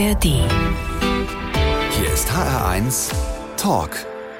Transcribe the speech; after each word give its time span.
ARD. 0.00 0.24
Hier 1.90 2.12
ist 2.14 2.26
HR1 2.30 3.12
Talk 3.58 3.90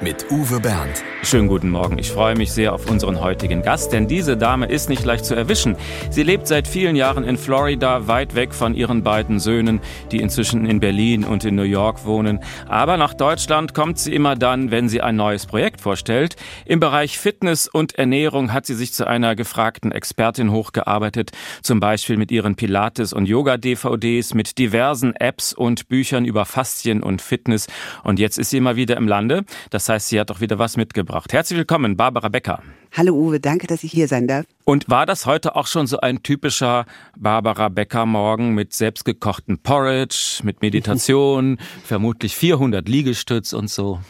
mit 0.03 0.31
Uwe 0.31 0.61
Bernd. 0.61 1.05
Schönen 1.23 1.49
guten 1.49 1.69
Morgen. 1.69 1.99
Ich 1.99 2.11
freue 2.11 2.35
mich 2.35 2.53
sehr 2.53 2.73
auf 2.73 2.91
unseren 2.91 3.21
heutigen 3.21 3.61
Gast, 3.61 3.93
denn 3.93 4.09
diese 4.09 4.39
Dame 4.39 4.65
ist 4.65 4.89
nicht 4.89 5.05
leicht 5.05 5.27
zu 5.27 5.35
erwischen. 5.35 5.77
Sie 6.09 6.23
lebt 6.23 6.47
seit 6.47 6.67
vielen 6.67 6.97
Jahren 6.97 7.23
in 7.25 7.37
Florida, 7.37 8.07
weit 8.09 8.35
weg 8.35 8.55
von 8.55 8.75
ihren 8.75 9.03
beiden 9.03 9.39
Söhnen, 9.39 9.81
die 10.11 10.23
inzwischen 10.23 10.65
in 10.65 10.81
Berlin 10.81 11.25
und 11.25 11.45
in 11.45 11.55
New 11.55 11.63
York 11.63 12.07
wohnen. 12.07 12.41
Aber 12.67 12.97
nach 12.97 13.13
Deutschland 13.13 13.75
kommt 13.75 13.99
sie 13.99 14.15
immer 14.15 14.37
dann, 14.37 14.71
wenn 14.71 14.89
sie 14.89 15.03
ein 15.03 15.17
neues 15.17 15.45
Projekt 15.45 15.83
vorstellt. 15.83 16.37
Im 16.65 16.81
Bereich 16.81 17.19
Fitness 17.19 17.69
und 17.69 17.97
Ernährung 17.97 18.55
hat 18.55 18.65
sie 18.65 18.75
sich 18.75 18.95
zu 18.95 19.07
einer 19.07 19.37
gefragten 19.37 19.93
Expertin 19.93 20.51
hochgearbeitet, 20.51 21.33
zum 21.63 21.81
Beispiel 21.81 22.17
mit 22.17 22.31
ihren 22.31 22.57
Pilates- 22.57 23.13
und 23.13 23.27
Yoga-DVDs, 23.27 24.33
mit 24.33 24.57
diversen 24.57 25.15
Apps 25.17 25.53
und 25.53 25.89
Büchern 25.89 26.25
über 26.25 26.47
Faszien 26.47 27.03
und 27.03 27.21
Fitness. 27.21 27.67
Und 28.05 28.19
jetzt 28.19 28.39
ist 28.39 28.49
sie 28.51 28.57
immer 28.57 28.77
wieder 28.77 28.97
im 28.97 29.07
Lande. 29.07 29.45
Das 29.69 29.90
heißt, 29.91 30.09
sie 30.09 30.19
hat 30.19 30.31
doch 30.31 30.41
wieder 30.41 30.59
was 30.59 30.79
mitgebracht. 30.79 31.33
Herzlich 31.33 31.59
willkommen, 31.59 31.97
Barbara 31.97 32.29
Becker. 32.29 32.63
Hallo 32.97 33.15
Uwe, 33.15 33.41
danke, 33.41 33.67
dass 33.67 33.85
ich 33.85 33.93
hier 33.93 34.09
sein 34.09 34.27
darf. 34.27 34.47
Und 34.65 34.89
war 34.89 35.05
das 35.05 35.27
heute 35.27 35.57
auch 35.57 35.67
schon 35.67 35.87
so 35.87 36.01
ein 36.01 36.23
typischer 36.23 36.87
Barbara 37.17 37.69
Becker 37.69 38.07
Morgen 38.07 38.55
mit 38.55 38.73
selbstgekochten 38.73 39.59
Porridge, 39.59 40.41
mit 40.45 40.63
Meditation, 40.63 41.59
vermutlich 41.85 42.35
400 42.37 42.89
Liegestütz 42.89 43.53
und 43.53 43.69
so? 43.69 44.01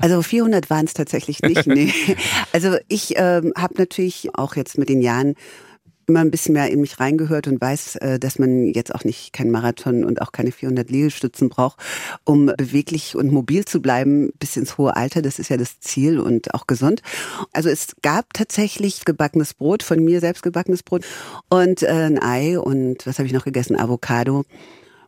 Also 0.00 0.22
400 0.22 0.70
waren 0.70 0.84
es 0.84 0.94
tatsächlich 0.94 1.40
nicht. 1.40 1.66
Nee. 1.66 1.92
Also 2.52 2.76
ich 2.88 3.14
ähm, 3.16 3.52
habe 3.56 3.74
natürlich 3.78 4.28
auch 4.34 4.54
jetzt 4.54 4.78
mit 4.78 4.88
den 4.88 5.00
Jahren 5.00 5.34
immer 6.08 6.20
ein 6.20 6.30
bisschen 6.30 6.54
mehr 6.54 6.70
in 6.70 6.80
mich 6.80 7.00
reingehört 7.00 7.46
und 7.46 7.60
weiß, 7.60 7.96
äh, 7.96 8.18
dass 8.18 8.38
man 8.38 8.66
jetzt 8.66 8.94
auch 8.94 9.04
nicht 9.04 9.32
keinen 9.32 9.50
Marathon 9.50 10.04
und 10.04 10.20
auch 10.22 10.32
keine 10.32 10.52
400 10.52 10.90
Liegestützen 10.90 11.48
braucht, 11.48 11.78
um 12.24 12.46
beweglich 12.46 13.16
und 13.16 13.32
mobil 13.32 13.64
zu 13.64 13.80
bleiben 13.80 14.32
bis 14.38 14.56
ins 14.56 14.78
hohe 14.78 14.96
Alter. 14.96 15.22
Das 15.22 15.38
ist 15.38 15.50
ja 15.50 15.56
das 15.56 15.80
Ziel 15.80 16.18
und 16.18 16.54
auch 16.54 16.66
gesund. 16.66 17.02
Also 17.52 17.68
es 17.68 17.96
gab 18.02 18.32
tatsächlich 18.32 19.04
gebackenes 19.04 19.54
Brot, 19.54 19.82
von 19.82 20.02
mir 20.04 20.20
selbst 20.20 20.42
gebackenes 20.42 20.82
Brot 20.82 21.04
und 21.48 21.82
äh, 21.82 21.86
ein 21.86 22.22
Ei 22.22 22.58
und 22.58 23.06
was 23.06 23.18
habe 23.18 23.26
ich 23.26 23.32
noch 23.32 23.44
gegessen? 23.44 23.76
Avocado. 23.76 24.44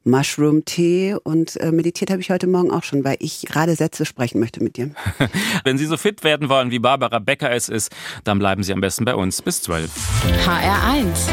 Mushroom-Tee 0.06 1.16
und 1.22 1.56
äh, 1.60 1.72
meditiert 1.72 2.10
habe 2.10 2.20
ich 2.20 2.30
heute 2.30 2.46
Morgen 2.46 2.70
auch 2.70 2.84
schon, 2.84 3.04
weil 3.04 3.16
ich 3.20 3.42
gerade 3.42 3.74
Sätze 3.74 4.06
sprechen 4.06 4.40
möchte 4.40 4.62
mit 4.62 4.76
dir. 4.76 4.90
Wenn 5.64 5.78
Sie 5.78 5.86
so 5.86 5.96
fit 5.96 6.24
werden 6.24 6.48
wollen, 6.48 6.70
wie 6.70 6.78
Barbara 6.78 7.18
Becker 7.18 7.50
es 7.50 7.68
ist, 7.68 7.94
dann 8.24 8.38
bleiben 8.38 8.62
Sie 8.62 8.72
am 8.72 8.80
besten 8.80 9.04
bei 9.04 9.14
uns 9.14 9.42
bis 9.42 9.62
12. 9.62 9.90
HR1. 10.46 11.30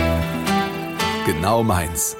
Genau 1.25 1.63
meins. 1.63 2.17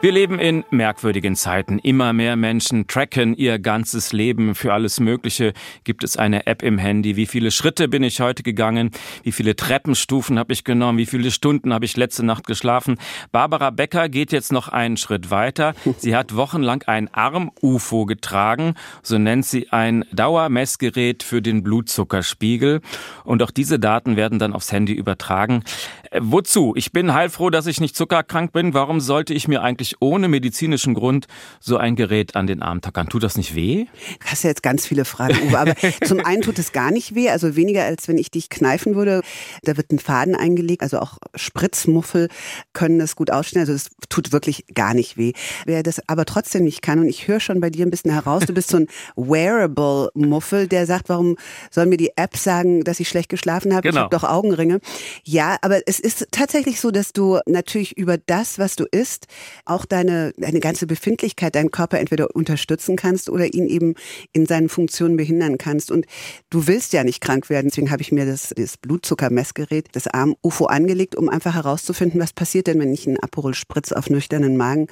Wir 0.00 0.12
leben 0.12 0.38
in 0.38 0.64
merkwürdigen 0.70 1.34
Zeiten. 1.34 1.80
Immer 1.80 2.12
mehr 2.12 2.36
Menschen 2.36 2.86
tracken 2.86 3.34
ihr 3.34 3.58
ganzes 3.58 4.12
Leben. 4.12 4.54
Für 4.54 4.72
alles 4.72 5.00
Mögliche 5.00 5.54
gibt 5.82 6.04
es 6.04 6.16
eine 6.16 6.46
App 6.46 6.62
im 6.62 6.78
Handy. 6.78 7.16
Wie 7.16 7.26
viele 7.26 7.50
Schritte 7.50 7.88
bin 7.88 8.04
ich 8.04 8.20
heute 8.20 8.44
gegangen? 8.44 8.92
Wie 9.24 9.32
viele 9.32 9.56
Treppenstufen 9.56 10.38
habe 10.38 10.52
ich 10.52 10.62
genommen? 10.62 10.98
Wie 10.98 11.06
viele 11.06 11.32
Stunden 11.32 11.74
habe 11.74 11.84
ich 11.84 11.96
letzte 11.96 12.24
Nacht 12.24 12.46
geschlafen? 12.46 12.96
Barbara 13.32 13.70
Becker 13.70 14.08
geht 14.08 14.30
jetzt 14.30 14.52
noch 14.52 14.68
einen 14.68 14.96
Schritt 14.96 15.32
weiter. 15.32 15.74
Sie 15.98 16.14
hat 16.14 16.36
wochenlang 16.36 16.84
ein 16.84 17.12
Arm-UFO 17.12 18.06
getragen. 18.06 18.74
So 19.02 19.18
nennt 19.18 19.46
sie 19.46 19.72
ein 19.72 20.04
Dauermessgerät 20.12 21.24
für 21.24 21.42
den 21.42 21.64
Blutzuckerspiegel. 21.64 22.82
Und 23.24 23.42
auch 23.42 23.50
diese 23.50 23.80
Daten 23.80 24.14
werden 24.14 24.38
dann 24.38 24.52
aufs 24.52 24.70
Handy 24.70 24.92
übertragen. 24.92 25.64
Äh, 26.10 26.20
wozu? 26.22 26.74
Ich 26.76 26.92
bin 26.92 27.12
heilfroh, 27.14 27.50
dass 27.50 27.66
ich 27.66 27.80
nicht 27.80 27.96
zuckerkrank 27.96 28.52
bin. 28.52 28.74
Warum 28.74 29.00
sollte 29.00 29.34
ich 29.34 29.48
mir 29.48 29.62
eigentlich 29.62 29.96
ohne 30.00 30.28
medizinischen 30.28 30.94
Grund 30.94 31.26
so 31.60 31.76
ein 31.76 31.96
Gerät 31.96 32.36
an 32.36 32.46
den 32.46 32.62
Arm 32.62 32.80
tackern? 32.80 33.08
Tut 33.08 33.22
das 33.22 33.36
nicht 33.36 33.54
weh? 33.54 33.86
Du 34.20 34.26
hast 34.26 34.44
ja 34.44 34.50
jetzt 34.50 34.62
ganz 34.62 34.86
viele 34.86 35.04
Fragen, 35.04 35.36
Uwe. 35.48 35.58
Aber 35.58 35.74
zum 36.04 36.24
einen 36.24 36.42
tut 36.42 36.58
es 36.58 36.72
gar 36.72 36.90
nicht 36.90 37.14
weh, 37.14 37.30
also 37.30 37.56
weniger 37.56 37.84
als 37.84 38.08
wenn 38.08 38.18
ich 38.18 38.30
dich 38.30 38.48
kneifen 38.48 38.94
würde. 38.94 39.22
Da 39.62 39.76
wird 39.76 39.90
ein 39.92 39.98
Faden 39.98 40.34
eingelegt, 40.34 40.82
also 40.82 40.98
auch 40.98 41.18
Spritzmuffel 41.34 42.28
können 42.72 42.98
das 42.98 43.16
gut 43.16 43.30
ausstellen. 43.30 43.62
Also 43.62 43.72
es 43.72 43.90
tut 44.08 44.32
wirklich 44.32 44.64
gar 44.74 44.94
nicht 44.94 45.16
weh. 45.16 45.32
Wer 45.66 45.82
das 45.82 46.00
aber 46.08 46.24
trotzdem 46.24 46.64
nicht 46.64 46.82
kann, 46.82 46.98
und 47.00 47.08
ich 47.08 47.28
höre 47.28 47.40
schon 47.40 47.60
bei 47.60 47.70
dir 47.70 47.86
ein 47.86 47.90
bisschen 47.90 48.12
heraus, 48.12 48.44
du 48.46 48.54
bist 48.54 48.70
so 48.70 48.78
ein 48.78 48.86
Wearable-Muffel, 49.16 50.68
der 50.68 50.86
sagt, 50.86 51.08
warum 51.08 51.36
soll 51.70 51.86
mir 51.86 51.96
die 51.96 52.12
App 52.16 52.36
sagen, 52.36 52.84
dass 52.84 53.00
ich 53.00 53.08
schlecht 53.08 53.28
geschlafen 53.28 53.72
habe? 53.72 53.82
Genau. 53.82 53.94
Ich 53.94 54.04
habe 54.04 54.16
doch 54.16 54.24
Augenringe. 54.24 54.80
Ja, 55.24 55.56
aber 55.62 55.80
es 55.86 55.97
ist 56.00 56.26
tatsächlich 56.30 56.80
so, 56.80 56.90
dass 56.90 57.12
du 57.12 57.38
natürlich 57.46 57.96
über 57.96 58.16
das, 58.18 58.58
was 58.58 58.76
du 58.76 58.84
isst, 58.90 59.26
auch 59.64 59.84
deine, 59.84 60.32
deine 60.36 60.60
ganze 60.60 60.86
Befindlichkeit, 60.86 61.54
deinen 61.54 61.70
Körper 61.70 61.98
entweder 61.98 62.34
unterstützen 62.34 62.96
kannst 62.96 63.28
oder 63.28 63.52
ihn 63.52 63.66
eben 63.66 63.94
in 64.32 64.46
seinen 64.46 64.68
Funktionen 64.68 65.16
behindern 65.16 65.58
kannst. 65.58 65.90
Und 65.90 66.06
du 66.50 66.66
willst 66.66 66.92
ja 66.92 67.04
nicht 67.04 67.20
krank 67.20 67.50
werden. 67.50 67.68
Deswegen 67.68 67.90
habe 67.90 68.02
ich 68.02 68.12
mir 68.12 68.26
das, 68.26 68.54
das 68.56 68.76
Blutzuckermessgerät, 68.76 69.88
das 69.92 70.06
Arm-UFO 70.06 70.66
angelegt, 70.66 71.16
um 71.16 71.28
einfach 71.28 71.54
herauszufinden, 71.54 72.20
was 72.20 72.32
passiert 72.32 72.66
denn, 72.66 72.78
wenn 72.80 72.92
ich 72.92 73.06
einen 73.06 73.18
Aperol 73.18 73.54
Spritz 73.54 73.92
auf 73.92 74.10
nüchternen 74.10 74.56
Magen 74.56 74.86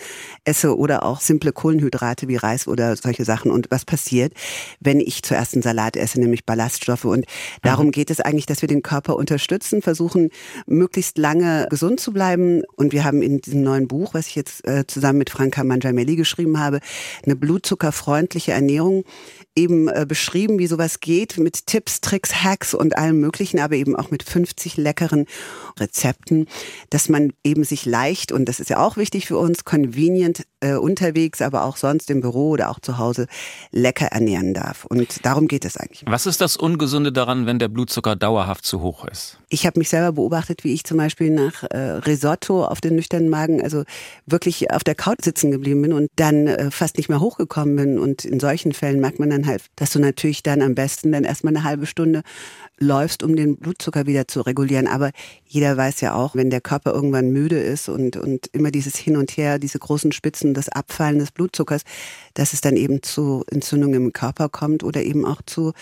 esse 0.44 0.76
oder 0.76 1.04
auch 1.04 1.20
simple 1.20 1.52
Kohlenhydrate 1.52 2.28
wie 2.28 2.36
Reis 2.36 2.68
oder 2.68 2.96
solche 2.96 3.24
Sachen. 3.24 3.50
Und 3.50 3.70
was 3.70 3.84
passiert, 3.84 4.32
wenn 4.80 5.00
ich 5.00 5.22
zuerst 5.22 5.54
einen 5.54 5.62
Salat 5.62 5.96
esse, 5.96 6.20
nämlich 6.20 6.44
Ballaststoffe. 6.44 7.04
Und 7.04 7.26
darum 7.62 7.90
geht 7.90 8.10
es 8.10 8.20
eigentlich, 8.20 8.46
dass 8.46 8.62
wir 8.62 8.68
den 8.68 8.82
Körper 8.82 9.16
unterstützen, 9.16 9.82
versuchen, 9.82 10.30
möglichst 10.66 10.95
lange 11.16 11.66
gesund 11.70 12.00
zu 12.00 12.12
bleiben. 12.12 12.62
Und 12.76 12.92
wir 12.92 13.04
haben 13.04 13.22
in 13.22 13.40
diesem 13.40 13.62
neuen 13.62 13.88
Buch, 13.88 14.14
was 14.14 14.28
ich 14.28 14.34
jetzt 14.34 14.66
äh, 14.66 14.86
zusammen 14.86 15.18
mit 15.18 15.30
Franka 15.30 15.64
Mangiamelli 15.64 16.16
geschrieben 16.16 16.58
habe, 16.58 16.80
eine 17.24 17.36
blutzuckerfreundliche 17.36 18.52
Ernährung 18.52 19.04
eben 19.56 19.88
äh, 19.88 20.04
beschrieben, 20.06 20.58
wie 20.58 20.66
sowas 20.66 21.00
geht, 21.00 21.38
mit 21.38 21.66
Tipps, 21.66 22.00
Tricks, 22.00 22.44
Hacks 22.44 22.74
und 22.74 22.96
allem 22.96 23.18
Möglichen, 23.20 23.58
aber 23.58 23.74
eben 23.74 23.96
auch 23.96 24.10
mit 24.10 24.22
50 24.22 24.76
leckeren 24.76 25.26
Rezepten, 25.80 26.46
dass 26.90 27.08
man 27.08 27.32
eben 27.42 27.64
sich 27.64 27.86
leicht, 27.86 28.32
und 28.32 28.48
das 28.48 28.60
ist 28.60 28.70
ja 28.70 28.78
auch 28.78 28.96
wichtig 28.96 29.26
für 29.26 29.38
uns, 29.38 29.64
convenient 29.64 30.44
äh, 30.60 30.74
unterwegs, 30.74 31.40
aber 31.42 31.64
auch 31.64 31.76
sonst 31.76 32.10
im 32.10 32.20
Büro 32.20 32.50
oder 32.50 32.70
auch 32.70 32.80
zu 32.80 32.98
Hause 32.98 33.26
lecker 33.72 34.06
ernähren 34.06 34.54
darf. 34.54 34.84
Und 34.84 35.24
darum 35.24 35.48
geht 35.48 35.64
es 35.64 35.76
eigentlich. 35.76 36.04
Was 36.06 36.26
ist 36.26 36.40
das 36.40 36.56
Ungesunde 36.56 37.12
daran, 37.12 37.46
wenn 37.46 37.58
der 37.58 37.68
Blutzucker 37.68 38.14
dauerhaft 38.14 38.64
zu 38.64 38.82
hoch 38.82 39.06
ist? 39.06 39.38
Ich 39.48 39.66
habe 39.66 39.78
mich 39.78 39.88
selber 39.88 40.12
beobachtet, 40.12 40.64
wie 40.64 40.74
ich 40.74 40.84
zum 40.86 40.96
Beispiel 40.96 41.30
nach 41.30 41.62
äh, 41.64 41.76
Risotto 41.78 42.64
auf 42.64 42.80
den 42.80 42.96
nüchternen 42.96 43.28
Magen, 43.28 43.62
also 43.62 43.84
wirklich 44.24 44.70
auf 44.70 44.84
der 44.84 44.94
Couch 44.94 45.22
sitzen 45.22 45.50
geblieben 45.50 45.82
bin 45.82 45.92
und 45.92 46.10
dann 46.16 46.46
äh, 46.46 46.70
fast 46.70 46.96
nicht 46.96 47.08
mehr 47.08 47.20
hochgekommen 47.20 47.76
bin. 47.76 47.98
Und 47.98 48.24
in 48.24 48.40
solchen 48.40 48.72
Fällen 48.72 49.00
merkt 49.00 49.18
man 49.18 49.30
dann 49.30 49.46
halt, 49.46 49.64
dass 49.76 49.90
du 49.90 49.98
natürlich 49.98 50.42
dann 50.42 50.62
am 50.62 50.74
besten 50.74 51.12
dann 51.12 51.24
erstmal 51.24 51.54
eine 51.54 51.64
halbe 51.64 51.86
Stunde 51.86 52.22
läufst, 52.78 53.22
um 53.22 53.36
den 53.36 53.56
Blutzucker 53.56 54.06
wieder 54.06 54.28
zu 54.28 54.40
regulieren. 54.40 54.86
Aber 54.86 55.10
jeder 55.46 55.76
weiß 55.76 56.00
ja 56.00 56.14
auch, 56.14 56.34
wenn 56.34 56.50
der 56.50 56.60
Körper 56.60 56.92
irgendwann 56.92 57.30
müde 57.30 57.58
ist 57.58 57.88
und, 57.88 58.16
und 58.16 58.48
immer 58.52 58.70
dieses 58.70 58.96
Hin 58.96 59.16
und 59.16 59.36
Her, 59.36 59.58
diese 59.58 59.78
großen 59.78 60.12
Spitzen, 60.12 60.54
das 60.54 60.68
Abfallen 60.68 61.18
des 61.18 61.32
Blutzuckers, 61.32 61.82
dass 62.34 62.52
es 62.52 62.60
dann 62.60 62.76
eben 62.76 63.02
zu 63.02 63.44
Entzündungen 63.50 63.94
im 63.94 64.12
Körper 64.12 64.48
kommt 64.48 64.84
oder 64.84 65.02
eben 65.02 65.24
auch 65.24 65.42
zu 65.44 65.72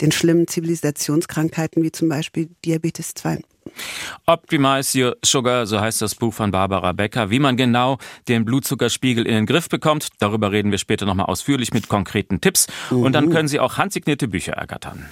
den 0.00 0.12
schlimmen 0.12 0.46
Zivilisationskrankheiten 0.46 1.82
wie 1.82 1.92
zum 1.92 2.08
Beispiel 2.08 2.48
Diabetes 2.64 3.14
2. 3.14 3.40
Optimize 4.26 4.98
Your 4.98 5.16
Sugar, 5.24 5.66
so 5.66 5.80
heißt 5.80 6.02
das 6.02 6.14
Buch 6.14 6.34
von 6.34 6.50
Barbara 6.50 6.92
Becker. 6.92 7.30
Wie 7.30 7.38
man 7.38 7.56
genau 7.56 7.98
den 8.28 8.44
Blutzuckerspiegel 8.44 9.26
in 9.26 9.34
den 9.34 9.46
Griff 9.46 9.68
bekommt, 9.68 10.08
darüber 10.18 10.52
reden 10.52 10.70
wir 10.70 10.78
später 10.78 11.06
nochmal 11.06 11.26
ausführlich 11.26 11.72
mit 11.72 11.88
konkreten 11.88 12.40
Tipps. 12.40 12.66
Und 12.90 13.12
dann 13.12 13.30
können 13.30 13.48
Sie 13.48 13.60
auch 13.60 13.78
handsignierte 13.78 14.28
Bücher 14.28 14.52
ergattern. 14.52 15.06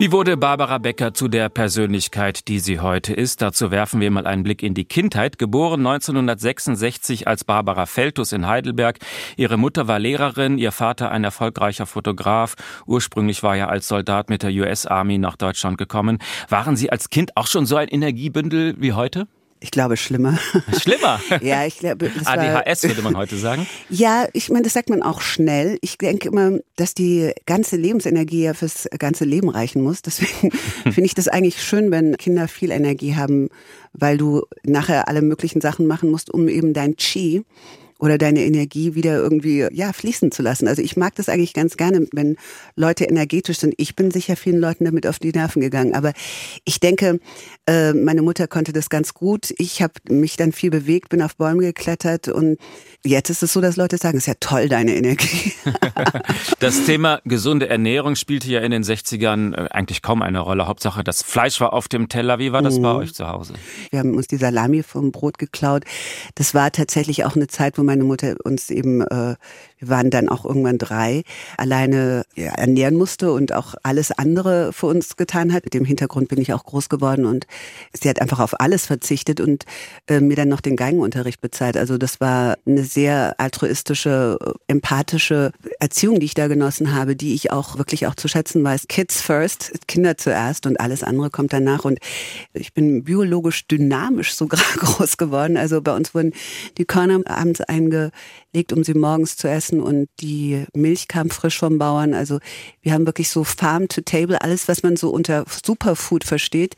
Wie 0.00 0.12
wurde 0.12 0.36
Barbara 0.36 0.78
Becker 0.78 1.12
zu 1.12 1.26
der 1.26 1.48
Persönlichkeit, 1.48 2.46
die 2.46 2.60
sie 2.60 2.78
heute 2.78 3.12
ist? 3.12 3.42
Dazu 3.42 3.72
werfen 3.72 4.00
wir 4.00 4.12
mal 4.12 4.28
einen 4.28 4.44
Blick 4.44 4.62
in 4.62 4.72
die 4.72 4.84
Kindheit. 4.84 5.40
Geboren 5.40 5.84
1966 5.84 7.26
als 7.26 7.42
Barbara 7.42 7.84
Feltus 7.84 8.30
in 8.30 8.46
Heidelberg. 8.46 9.00
Ihre 9.36 9.56
Mutter 9.56 9.88
war 9.88 9.98
Lehrerin, 9.98 10.56
ihr 10.56 10.70
Vater 10.70 11.10
ein 11.10 11.24
erfolgreicher 11.24 11.84
Fotograf. 11.84 12.54
Ursprünglich 12.86 13.42
war 13.42 13.56
er 13.56 13.70
als 13.70 13.88
Soldat 13.88 14.30
mit 14.30 14.44
der 14.44 14.52
US 14.52 14.86
Army 14.86 15.18
nach 15.18 15.34
Deutschland 15.34 15.78
gekommen. 15.78 16.18
Waren 16.48 16.76
Sie 16.76 16.90
als 16.90 17.10
Kind 17.10 17.36
auch 17.36 17.48
schon 17.48 17.66
so 17.66 17.74
ein 17.74 17.88
Energiebündel 17.88 18.76
wie 18.78 18.92
heute? 18.92 19.26
Ich 19.60 19.70
glaube, 19.72 19.96
schlimmer. 19.96 20.38
Schlimmer? 20.80 21.20
ja, 21.40 21.66
ich 21.66 21.78
glaube. 21.78 22.10
das 22.10 22.24
war- 22.26 22.38
ADHS 22.38 22.84
würde 22.84 23.02
man 23.02 23.16
heute 23.16 23.36
sagen. 23.36 23.66
Ja, 23.90 24.28
ich 24.32 24.50
meine, 24.50 24.62
das 24.62 24.72
sagt 24.72 24.88
man 24.88 25.02
auch 25.02 25.20
schnell. 25.20 25.78
Ich 25.80 25.98
denke 25.98 26.28
immer, 26.28 26.58
dass 26.76 26.94
die 26.94 27.32
ganze 27.46 27.76
Lebensenergie 27.76 28.44
ja 28.44 28.54
fürs 28.54 28.88
ganze 28.98 29.24
Leben 29.24 29.48
reichen 29.48 29.82
muss. 29.82 30.02
Deswegen 30.02 30.50
finde 30.84 31.02
ich 31.04 31.14
das 31.14 31.26
eigentlich 31.28 31.62
schön, 31.62 31.90
wenn 31.90 32.16
Kinder 32.16 32.46
viel 32.46 32.70
Energie 32.70 33.16
haben, 33.16 33.48
weil 33.92 34.16
du 34.16 34.42
nachher 34.62 35.08
alle 35.08 35.22
möglichen 35.22 35.60
Sachen 35.60 35.86
machen 35.86 36.10
musst, 36.10 36.30
um 36.32 36.48
eben 36.48 36.72
dein 36.72 36.96
Chi 36.96 37.42
oder 37.98 38.18
deine 38.18 38.44
Energie 38.44 38.94
wieder 38.94 39.16
irgendwie 39.16 39.66
ja 39.72 39.92
fließen 39.92 40.30
zu 40.30 40.42
lassen. 40.42 40.68
Also 40.68 40.82
ich 40.82 40.96
mag 40.96 41.14
das 41.16 41.28
eigentlich 41.28 41.54
ganz 41.54 41.76
gerne, 41.76 42.06
wenn 42.12 42.36
Leute 42.76 43.04
energetisch 43.04 43.58
sind. 43.58 43.74
Ich 43.76 43.96
bin 43.96 44.10
sicher 44.10 44.36
vielen 44.36 44.60
Leuten 44.60 44.84
damit 44.84 45.06
auf 45.06 45.18
die 45.18 45.32
Nerven 45.32 45.60
gegangen, 45.60 45.94
aber 45.94 46.12
ich 46.64 46.80
denke, 46.80 47.20
äh, 47.66 47.92
meine 47.92 48.22
Mutter 48.22 48.46
konnte 48.46 48.72
das 48.72 48.88
ganz 48.88 49.14
gut. 49.14 49.52
Ich 49.58 49.82
habe 49.82 49.94
mich 50.08 50.36
dann 50.36 50.52
viel 50.52 50.70
bewegt, 50.70 51.08
bin 51.08 51.22
auf 51.22 51.36
Bäume 51.36 51.62
geklettert 51.62 52.28
und 52.28 52.58
jetzt 53.04 53.30
ist 53.30 53.42
es 53.42 53.52
so, 53.52 53.60
dass 53.60 53.76
Leute 53.76 53.98
sagen, 53.98 54.16
es 54.16 54.24
ist 54.24 54.28
ja 54.28 54.34
toll 54.40 54.68
deine 54.68 54.94
Energie. 54.94 55.52
das 56.60 56.84
Thema 56.84 57.20
gesunde 57.24 57.68
Ernährung 57.68 58.16
spielte 58.16 58.48
ja 58.48 58.60
in 58.60 58.70
den 58.70 58.84
60ern 58.84 59.54
äh, 59.54 59.68
eigentlich 59.70 60.02
kaum 60.02 60.22
eine 60.22 60.40
Rolle. 60.40 60.66
Hauptsache 60.66 61.02
das 61.02 61.22
Fleisch 61.22 61.60
war 61.60 61.72
auf 61.72 61.88
dem 61.88 62.08
Teller. 62.08 62.38
Wie 62.38 62.52
war 62.52 62.62
das 62.62 62.78
mhm. 62.78 62.82
bei 62.82 62.94
euch 62.94 63.14
zu 63.14 63.28
Hause? 63.28 63.54
Wir 63.90 64.00
haben 64.00 64.14
uns 64.14 64.26
die 64.26 64.36
Salami 64.36 64.82
vom 64.82 65.10
Brot 65.12 65.38
geklaut. 65.38 65.84
Das 66.34 66.54
war 66.54 66.70
tatsächlich 66.70 67.24
auch 67.24 67.36
eine 67.36 67.48
Zeit, 67.48 67.78
wo 67.78 67.82
meine 67.88 68.04
Mutter 68.04 68.36
uns 68.44 68.70
eben, 68.70 69.00
äh, 69.00 69.34
wir 69.78 69.88
waren 69.88 70.10
dann 70.10 70.28
auch 70.28 70.44
irgendwann 70.44 70.78
drei, 70.78 71.22
alleine 71.56 72.24
ernähren 72.34 72.96
musste 72.96 73.32
und 73.32 73.52
auch 73.52 73.74
alles 73.82 74.12
andere 74.12 74.72
für 74.72 74.86
uns 74.86 75.16
getan 75.16 75.52
hat. 75.52 75.64
Mit 75.64 75.74
dem 75.74 75.84
Hintergrund 75.84 76.28
bin 76.28 76.40
ich 76.40 76.52
auch 76.52 76.64
groß 76.64 76.88
geworden 76.88 77.24
und 77.24 77.46
sie 77.92 78.08
hat 78.08 78.20
einfach 78.20 78.40
auf 78.40 78.60
alles 78.60 78.86
verzichtet 78.86 79.40
und 79.40 79.64
äh, 80.08 80.20
mir 80.20 80.36
dann 80.36 80.48
noch 80.48 80.60
den 80.60 80.76
Geigenunterricht 80.76 81.40
bezahlt. 81.40 81.76
Also 81.76 81.98
das 81.98 82.20
war 82.20 82.56
eine 82.66 82.84
sehr 82.84 83.34
altruistische, 83.38 84.38
empathische 84.66 85.52
Erziehung, 85.78 86.20
die 86.20 86.26
ich 86.26 86.34
da 86.34 86.48
genossen 86.48 86.94
habe, 86.94 87.16
die 87.16 87.34
ich 87.34 87.50
auch 87.52 87.78
wirklich 87.78 88.06
auch 88.06 88.14
zu 88.14 88.28
schätzen 88.28 88.64
weiß. 88.64 88.88
Kids 88.88 89.20
first, 89.20 89.72
Kinder 89.86 90.16
zuerst 90.16 90.66
und 90.66 90.80
alles 90.80 91.02
andere 91.02 91.30
kommt 91.30 91.52
danach. 91.52 91.84
Und 91.84 91.98
ich 92.52 92.72
bin 92.72 93.04
biologisch 93.04 93.66
dynamisch 93.66 94.34
sogar 94.34 94.60
groß 94.76 95.16
geworden. 95.16 95.56
Also 95.56 95.80
bei 95.80 95.94
uns 95.94 96.14
wurden 96.14 96.32
die 96.78 96.84
Körner 96.84 97.20
abends 97.26 97.60
eingelegt, 98.52 98.72
um 98.72 98.84
sie 98.84 98.94
morgens 98.94 99.36
zu 99.36 99.48
essen 99.48 99.80
und 99.80 100.08
die 100.20 100.64
Milch 100.74 101.08
kam 101.08 101.30
frisch 101.30 101.58
vom 101.58 101.78
Bauern. 101.78 102.14
Also 102.14 102.38
wir 102.82 102.92
haben 102.92 103.06
wirklich 103.06 103.30
so 103.30 103.44
Farm 103.44 103.88
to 103.88 104.00
Table, 104.00 104.40
alles, 104.40 104.68
was 104.68 104.82
man 104.82 104.96
so 104.96 105.10
unter 105.10 105.44
Superfood 105.64 106.24
versteht 106.24 106.74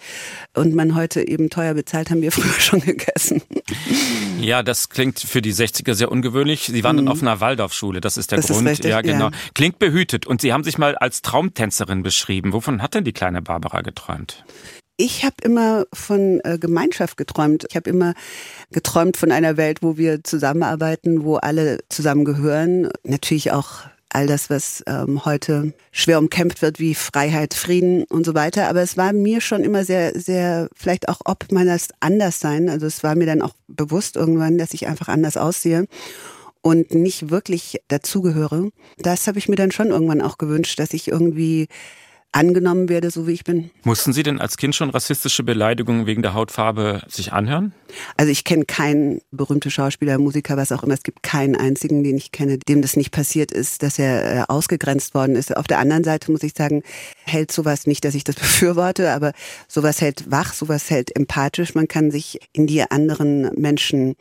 und 0.55 0.75
man 0.75 0.95
heute 0.95 1.27
eben 1.27 1.51
teuer 1.51 1.75
bezahlt, 1.75 2.11
haben 2.11 2.23
wir 2.23 2.33
früher 2.33 2.61
schon 2.61 2.81
gegessen. 2.81 3.43
Ja, 4.41 4.63
das 4.63 4.89
klingt 4.89 5.21
für 5.21 5.43
die 5.43 5.55
60er 5.55 5.95
sehr 5.95 6.11
ungewöhnlich. 6.11 6.67
Sie 6.67 6.85
waren 6.85 6.97
mhm. 6.97 7.07
dann 7.07 7.09
auf 7.09 7.23
einer 7.23 7.41
Waldorfschule, 7.41 8.01
das 8.01 8.17
ist 8.17 8.31
der 8.31 8.39
das 8.39 8.49
Grund. 8.49 8.67
Ist 8.67 8.73
richtig, 8.73 8.91
ja, 8.91 9.01
genau. 9.01 9.27
Ja. 9.27 9.37
Klingt 9.55 9.79
behütet. 9.79 10.27
Und 10.27 10.41
Sie 10.41 10.53
haben 10.53 10.65
sich 10.65 10.79
mal 10.79 10.97
als 10.97 11.23
Traumtänzerin 11.23 12.03
beschrieben. 12.03 12.53
Wovon 12.53 12.83
hat 12.83 12.95
denn 12.95 13.05
die 13.05 13.13
kleine 13.13 13.43
Barbara 13.43 13.83
geträumt? 13.83 14.45
Ich 15.03 15.25
habe 15.25 15.37
immer 15.45 15.87
von 15.95 16.43
äh, 16.45 16.59
Gemeinschaft 16.59 17.17
geträumt. 17.17 17.65
Ich 17.71 17.75
habe 17.75 17.89
immer 17.89 18.13
geträumt 18.71 19.17
von 19.17 19.33
einer 19.33 19.57
Welt, 19.57 19.79
wo 19.83 19.97
wir 19.97 20.23
zusammenarbeiten, 20.23 21.25
wo 21.25 21.37
alle 21.37 21.79
zusammengehören. 21.89 22.91
Natürlich 23.03 23.51
auch 23.51 23.85
all 24.11 24.27
das, 24.27 24.51
was 24.51 24.85
ähm, 24.87 25.25
heute 25.25 25.73
schwer 25.91 26.19
umkämpft 26.19 26.61
wird, 26.61 26.81
wie 26.81 26.95
Freiheit, 26.95 27.55
Frieden 27.55 28.05
und 28.11 28.27
so 28.27 28.35
weiter. 28.35 28.69
Aber 28.69 28.83
es 28.83 28.99
war 28.99 29.15
mir 29.15 29.41
schon 29.41 29.65
immer 29.65 29.87
sehr, 29.87 30.21
sehr, 30.21 30.69
vielleicht 30.77 31.09
auch 31.09 31.21
ob 31.25 31.51
meines 31.51 31.89
Anderssein. 32.01 32.69
Also 32.69 32.85
es 32.85 33.03
war 33.03 33.15
mir 33.15 33.25
dann 33.25 33.41
auch 33.41 33.55
bewusst 33.69 34.17
irgendwann, 34.17 34.59
dass 34.59 34.75
ich 34.75 34.87
einfach 34.87 35.09
anders 35.09 35.39
aussehe 35.39 35.87
und 36.61 36.95
nicht 36.95 37.31
wirklich 37.31 37.81
dazugehöre. 37.89 38.69
Das 38.99 39.27
habe 39.27 39.39
ich 39.39 39.49
mir 39.49 39.57
dann 39.57 39.73
schon 39.73 39.89
irgendwann 39.89 40.21
auch 40.21 40.37
gewünscht, 40.37 40.79
dass 40.79 40.93
ich 40.93 41.09
irgendwie 41.09 41.69
angenommen 42.33 42.89
werde, 42.89 43.11
so 43.11 43.27
wie 43.27 43.33
ich 43.33 43.45
bin. 43.45 43.71
Mussten 43.83 44.13
Sie 44.13 44.23
denn 44.23 44.41
als 44.41 44.57
Kind 44.57 44.75
schon 44.75 44.91
rassistische 44.91 45.43
Beleidigungen 45.43 46.07
wegen 46.07 46.23
der 46.23 46.35
Hautfarbe 46.35 47.03
sich 47.09 47.33
anhören? 47.33 47.73
Also 48.17 48.31
ich 48.31 48.45
kenne 48.45 48.65
keinen 48.65 49.21
berühmten 49.33 49.71
Schauspieler, 49.71 50.19
Musiker, 50.19 50.57
was 50.57 50.71
auch 50.71 50.83
immer. 50.83 50.95
Es 50.95 51.03
gibt 51.03 51.23
keinen 51.23 51.57
einzigen, 51.57 52.05
den 52.05 52.17
ich 52.17 52.31
kenne, 52.31 52.59
dem 52.59 52.83
das 52.83 52.97
nicht 52.97 53.11
passiert 53.11 53.51
ist, 53.51 53.83
dass 53.83 53.99
er 53.99 54.37
äh, 54.37 54.45
ausgegrenzt 54.49 55.15
worden 55.15 55.35
ist. 55.35 55.57
Auf 55.57 55.67
der 55.67 55.79
anderen 55.79 56.05
Seite 56.05 56.31
muss 56.31 56.43
ich 56.43 56.53
sagen, 56.57 56.83
hält 57.25 57.51
sowas 57.51 57.87
nicht, 57.87 58.05
dass 58.05 58.15
ich 58.15 58.25
das 58.25 58.37
befürworte, 58.37 59.13
aber 59.13 59.33
sowas 59.67 60.01
hält 60.01 60.31
wach, 60.31 60.53
sowas 60.53 60.91
hält 60.91 61.17
empathisch. 61.17 61.75
Man 61.75 61.89
kann 61.89 62.11
sich 62.11 62.39
in 62.53 62.67
die 62.67 62.83
anderen 62.83 63.51
Menschen 63.57 64.17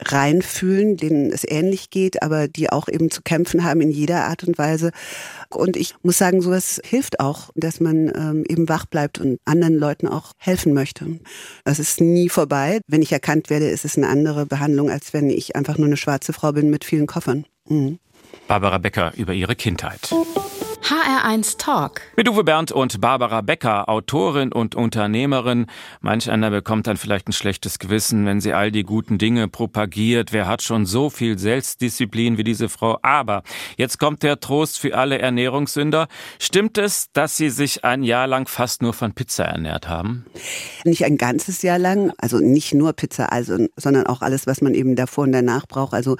reinfühlen, 0.00 0.96
denen 0.96 1.32
es 1.32 1.44
ähnlich 1.46 1.90
geht, 1.90 2.22
aber 2.22 2.48
die 2.48 2.70
auch 2.70 2.88
eben 2.88 3.10
zu 3.10 3.22
kämpfen 3.22 3.64
haben 3.64 3.80
in 3.80 3.90
jeder 3.90 4.24
Art 4.24 4.44
und 4.44 4.58
Weise. 4.58 4.92
Und 5.50 5.76
ich 5.76 5.94
muss 6.02 6.18
sagen, 6.18 6.40
sowas 6.40 6.80
hilft 6.84 7.20
auch, 7.20 7.50
dass 7.54 7.80
man 7.80 8.12
ähm, 8.14 8.44
eben 8.48 8.68
wach 8.68 8.86
bleibt 8.86 9.18
und 9.18 9.38
anderen 9.44 9.74
Leuten 9.74 10.08
auch 10.08 10.32
helfen 10.38 10.72
möchte. 10.72 11.18
Es 11.64 11.78
ist 11.78 12.00
nie 12.00 12.28
vorbei. 12.28 12.80
Wenn 12.86 13.02
ich 13.02 13.12
erkannt 13.12 13.50
werde, 13.50 13.68
ist 13.68 13.84
es 13.84 13.96
eine 13.96 14.08
andere 14.08 14.46
Behandlung, 14.46 14.90
als 14.90 15.12
wenn 15.12 15.30
ich 15.30 15.56
einfach 15.56 15.78
nur 15.78 15.86
eine 15.86 15.96
schwarze 15.96 16.32
Frau 16.32 16.52
bin 16.52 16.70
mit 16.70 16.84
vielen 16.84 17.06
Koffern. 17.06 17.44
Mhm. 17.68 17.98
Barbara 18.46 18.78
Becker 18.78 19.12
über 19.16 19.32
ihre 19.32 19.56
Kindheit. 19.56 20.10
HR1 20.82 21.58
Talk. 21.58 22.00
Mit 22.16 22.28
Uwe 22.28 22.44
Bernd 22.44 22.72
und 22.72 23.00
Barbara 23.00 23.40
Becker, 23.40 23.88
Autorin 23.88 24.52
und 24.52 24.74
Unternehmerin. 24.74 25.66
Manch 26.00 26.30
einer 26.30 26.50
bekommt 26.50 26.86
dann 26.86 26.96
vielleicht 26.96 27.28
ein 27.28 27.32
schlechtes 27.32 27.78
Gewissen, 27.78 28.24
wenn 28.26 28.40
sie 28.40 28.54
all 28.54 28.70
die 28.70 28.84
guten 28.84 29.18
Dinge 29.18 29.48
propagiert. 29.48 30.32
Wer 30.32 30.46
hat 30.46 30.62
schon 30.62 30.86
so 30.86 31.10
viel 31.10 31.38
Selbstdisziplin 31.38 32.38
wie 32.38 32.44
diese 32.44 32.68
Frau? 32.68 32.98
Aber 33.02 33.42
jetzt 33.76 33.98
kommt 33.98 34.22
der 34.22 34.40
Trost 34.40 34.78
für 34.78 34.96
alle 34.96 35.18
Ernährungssünder. 35.18 36.06
Stimmt 36.38 36.78
es, 36.78 37.08
dass 37.12 37.36
Sie 37.36 37.50
sich 37.50 37.84
ein 37.84 38.02
Jahr 38.02 38.26
lang 38.26 38.46
fast 38.46 38.80
nur 38.80 38.94
von 38.94 39.12
Pizza 39.12 39.44
ernährt 39.44 39.88
haben? 39.88 40.26
Nicht 40.84 41.04
ein 41.04 41.18
ganzes 41.18 41.62
Jahr 41.62 41.78
lang, 41.78 42.12
also 42.18 42.38
nicht 42.38 42.72
nur 42.72 42.92
Pizza, 42.92 43.32
also, 43.32 43.66
sondern 43.76 44.06
auch 44.06 44.22
alles, 44.22 44.46
was 44.46 44.60
man 44.60 44.74
eben 44.74 44.96
davor 44.96 45.24
und 45.24 45.32
danach 45.32 45.66
braucht, 45.66 45.92
also 45.92 46.16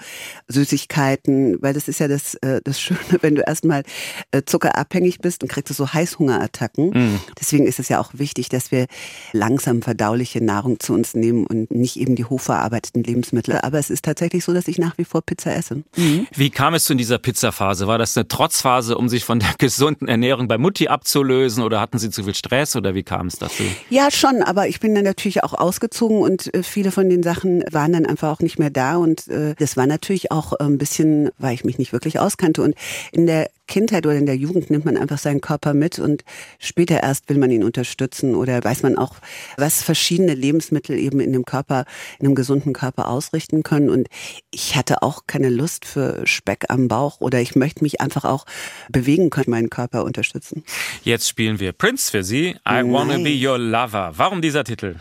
Süßigkeiten, 0.49 1.63
weil 1.63 1.75
das 1.75 1.89
ist 1.89 2.01
ja 2.01 2.09
das, 2.09 2.35
äh, 2.37 2.61
das 2.65 2.81
Schöne, 2.81 2.99
wenn 3.21 3.37
du 3.37 3.43
erstmal 3.43 3.85
äh, 4.33 4.43
zuckerabhängig 4.49 5.19
bist 5.19 5.43
und 5.43 5.49
kriegst 5.49 5.71
du 5.71 5.75
so 5.75 5.93
Heißhungerattacken. 5.93 6.91
Mhm. 6.91 7.21
Deswegen 7.39 7.67
ist 7.67 7.79
es 7.79 7.89
ja 7.89 8.01
auch 8.01 8.11
wichtig, 8.15 8.49
dass 8.49 8.73
wir 8.73 8.87
langsam 9.33 9.83
verdauliche 9.83 10.43
Nahrung 10.43 10.81
zu 10.81 10.95
uns 10.95 11.15
nehmen 11.15 11.47
und 11.47 11.71
nicht 11.71 11.97
eben 11.97 12.17
die 12.17 12.25
hochverarbeiteten 12.25 13.03
Lebensmittel. 13.03 13.59
Aber 13.61 13.79
es 13.79 13.91
ist 13.91 14.05
tatsächlich 14.05 14.45
so, 14.45 14.53
dass 14.53 14.69
ich 14.69 14.79
nach 14.79 14.99
wie 14.99 15.05
vor 15.05 15.23
Pizza 15.23 15.55
esse. 15.55 15.83
Mhm. 15.97 16.27
Wie 16.35 16.51
kam 16.51 16.75
es 16.75 16.85
zu 16.85 16.95
dieser 16.95 17.19
Pizzaphase? 17.19 17.87
War 17.87 17.99
das 17.99 18.17
eine 18.17 18.29
Trotzphase, 18.29 18.97
um 18.97 19.09
sich 19.09 19.25
von 19.25 19.41
der 19.41 19.55
gesunden 19.59 20.09
Ernährung 20.09 20.49
bei 20.49 20.59
Mutti 20.59 20.89
abzulösen 20.89 21.63
oder 21.63 21.81
hatten 21.81 21.99
Sie 21.99 22.11
zu 22.11 22.25
viel 22.25 22.35
Stress 22.35 22.77
oder 22.77 22.95
wie 22.95 23.03
kam 23.03 23.27
es 23.27 23.37
dazu? 23.37 23.63
Ja, 23.91 24.11
schon, 24.11 24.43
aber 24.43 24.69
ich 24.69 24.81
bin 24.81 24.95
dann 24.95 25.05
natürlich 25.05 25.45
auch 25.45 25.55
ausgezogen 25.55 26.19
und 26.19 26.53
äh, 26.55 26.63
viele 26.63 26.91
von 26.91 27.09
den 27.09 27.23
Sachen 27.23 27.65
waren 27.71 27.93
dann 27.93 28.07
einfach 28.07 28.31
auch 28.31 28.41
nicht 28.41 28.59
mehr 28.59 28.71
da 28.71 28.97
und 28.97 29.29
äh, 29.29 29.55
das 29.59 29.77
war 29.77 29.87
natürlich 29.87 30.31
auch 30.31 30.53
ein 30.55 30.79
bisschen, 30.79 31.31
weil 31.39 31.55
ich 31.55 31.65
mich 31.65 31.79
nicht 31.79 31.93
wirklich 31.93 32.19
auskannte 32.19 32.63
und 32.63 32.75
in 33.13 33.27
der 33.27 33.51
Kindheit 33.69 34.07
oder 34.07 34.17
in 34.17 34.27
der 34.27 34.37
Jugend 34.37 34.71
nimmt 34.71 34.85
man 34.85 34.97
einfach 34.97 35.19
seinen 35.19 35.41
Körper 35.41 35.75
mit 35.75 35.99
und 35.99 36.25
später 36.59 37.03
erst 37.03 37.29
will 37.29 37.39
man 37.39 37.51
ihn 37.51 37.63
unterstützen 37.63 38.35
oder 38.35 38.65
weiß 38.65 38.83
man 38.83 38.99
auch, 38.99 39.17
was 39.57 39.83
verschiedene 39.83 40.35
Lebensmittel 40.35 40.99
eben 40.99 41.21
in 41.21 41.33
dem 41.33 41.45
Körper, 41.45 41.85
in 42.19 42.27
einem 42.27 42.35
gesunden 42.35 42.73
Körper 42.73 43.09
ausrichten 43.09 43.63
können. 43.63 43.91
Und 43.91 44.09
ich 44.51 44.75
hatte 44.75 45.03
auch 45.03 45.23
keine 45.27 45.51
Lust 45.51 45.85
für 45.85 46.27
Speck 46.27 46.65
am 46.69 46.89
Bauch 46.89 47.21
oder 47.21 47.41
ich 47.41 47.55
möchte 47.55 47.85
mich 47.85 48.01
einfach 48.01 48.25
auch 48.25 48.47
bewegen 48.91 49.31
können, 49.31 49.51
meinen 49.51 49.71
Körper 49.71 50.05
unterstützen. 50.05 50.65
Jetzt 51.05 51.29
spielen 51.29 51.61
wir 51.61 51.73
Prince 51.73 52.11
für 52.11 52.25
Sie. 52.25 52.49
I 52.49 52.57
Nein. 52.65 52.93
Wanna 52.93 53.19
Be 53.19 53.39
Your 53.39 53.59
Lover. 53.59 54.13
Warum 54.17 54.43
dieser 54.43 54.65
Titel? 54.65 54.97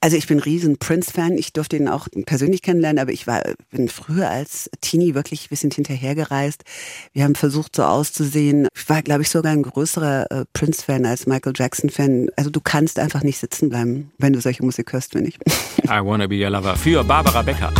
Also 0.00 0.16
ich 0.16 0.26
bin 0.26 0.38
riesen 0.38 0.78
Prince-Fan. 0.78 1.38
Ich 1.38 1.52
durfte 1.52 1.76
ihn 1.76 1.88
auch 1.88 2.06
persönlich 2.26 2.62
kennenlernen, 2.62 3.00
aber 3.00 3.12
ich 3.12 3.26
war, 3.26 3.42
bin 3.70 3.88
früher 3.88 4.28
als 4.28 4.70
Teenie 4.80 5.14
wirklich 5.14 5.46
ein 5.46 5.48
bisschen 5.48 5.70
hinterhergereist. 5.70 6.62
Wir 7.12 7.24
haben 7.24 7.34
versucht, 7.34 7.76
so 7.76 7.84
aus 7.84 8.09
auszusehen. 8.10 8.68
Ich 8.74 8.88
war, 8.88 9.02
glaube 9.02 9.22
ich, 9.22 9.30
sogar 9.30 9.52
ein 9.52 9.62
größerer 9.62 10.26
äh, 10.30 10.44
Prince-Fan 10.52 11.06
als 11.06 11.26
Michael 11.26 11.52
Jackson-Fan. 11.56 12.28
Also 12.36 12.50
du 12.50 12.60
kannst 12.60 12.98
einfach 12.98 13.22
nicht 13.22 13.38
sitzen 13.38 13.68
bleiben, 13.68 14.10
wenn 14.18 14.32
du 14.32 14.40
solche 14.40 14.64
Musik 14.64 14.92
hörst, 14.92 15.12
finde 15.12 15.28
ich. 15.30 15.38
I 15.84 16.04
Wanna 16.04 16.26
Be 16.26 16.42
Your 16.42 16.50
Lover 16.50 16.76
für 16.76 17.04
Barbara 17.04 17.42
Becker. 17.42 17.72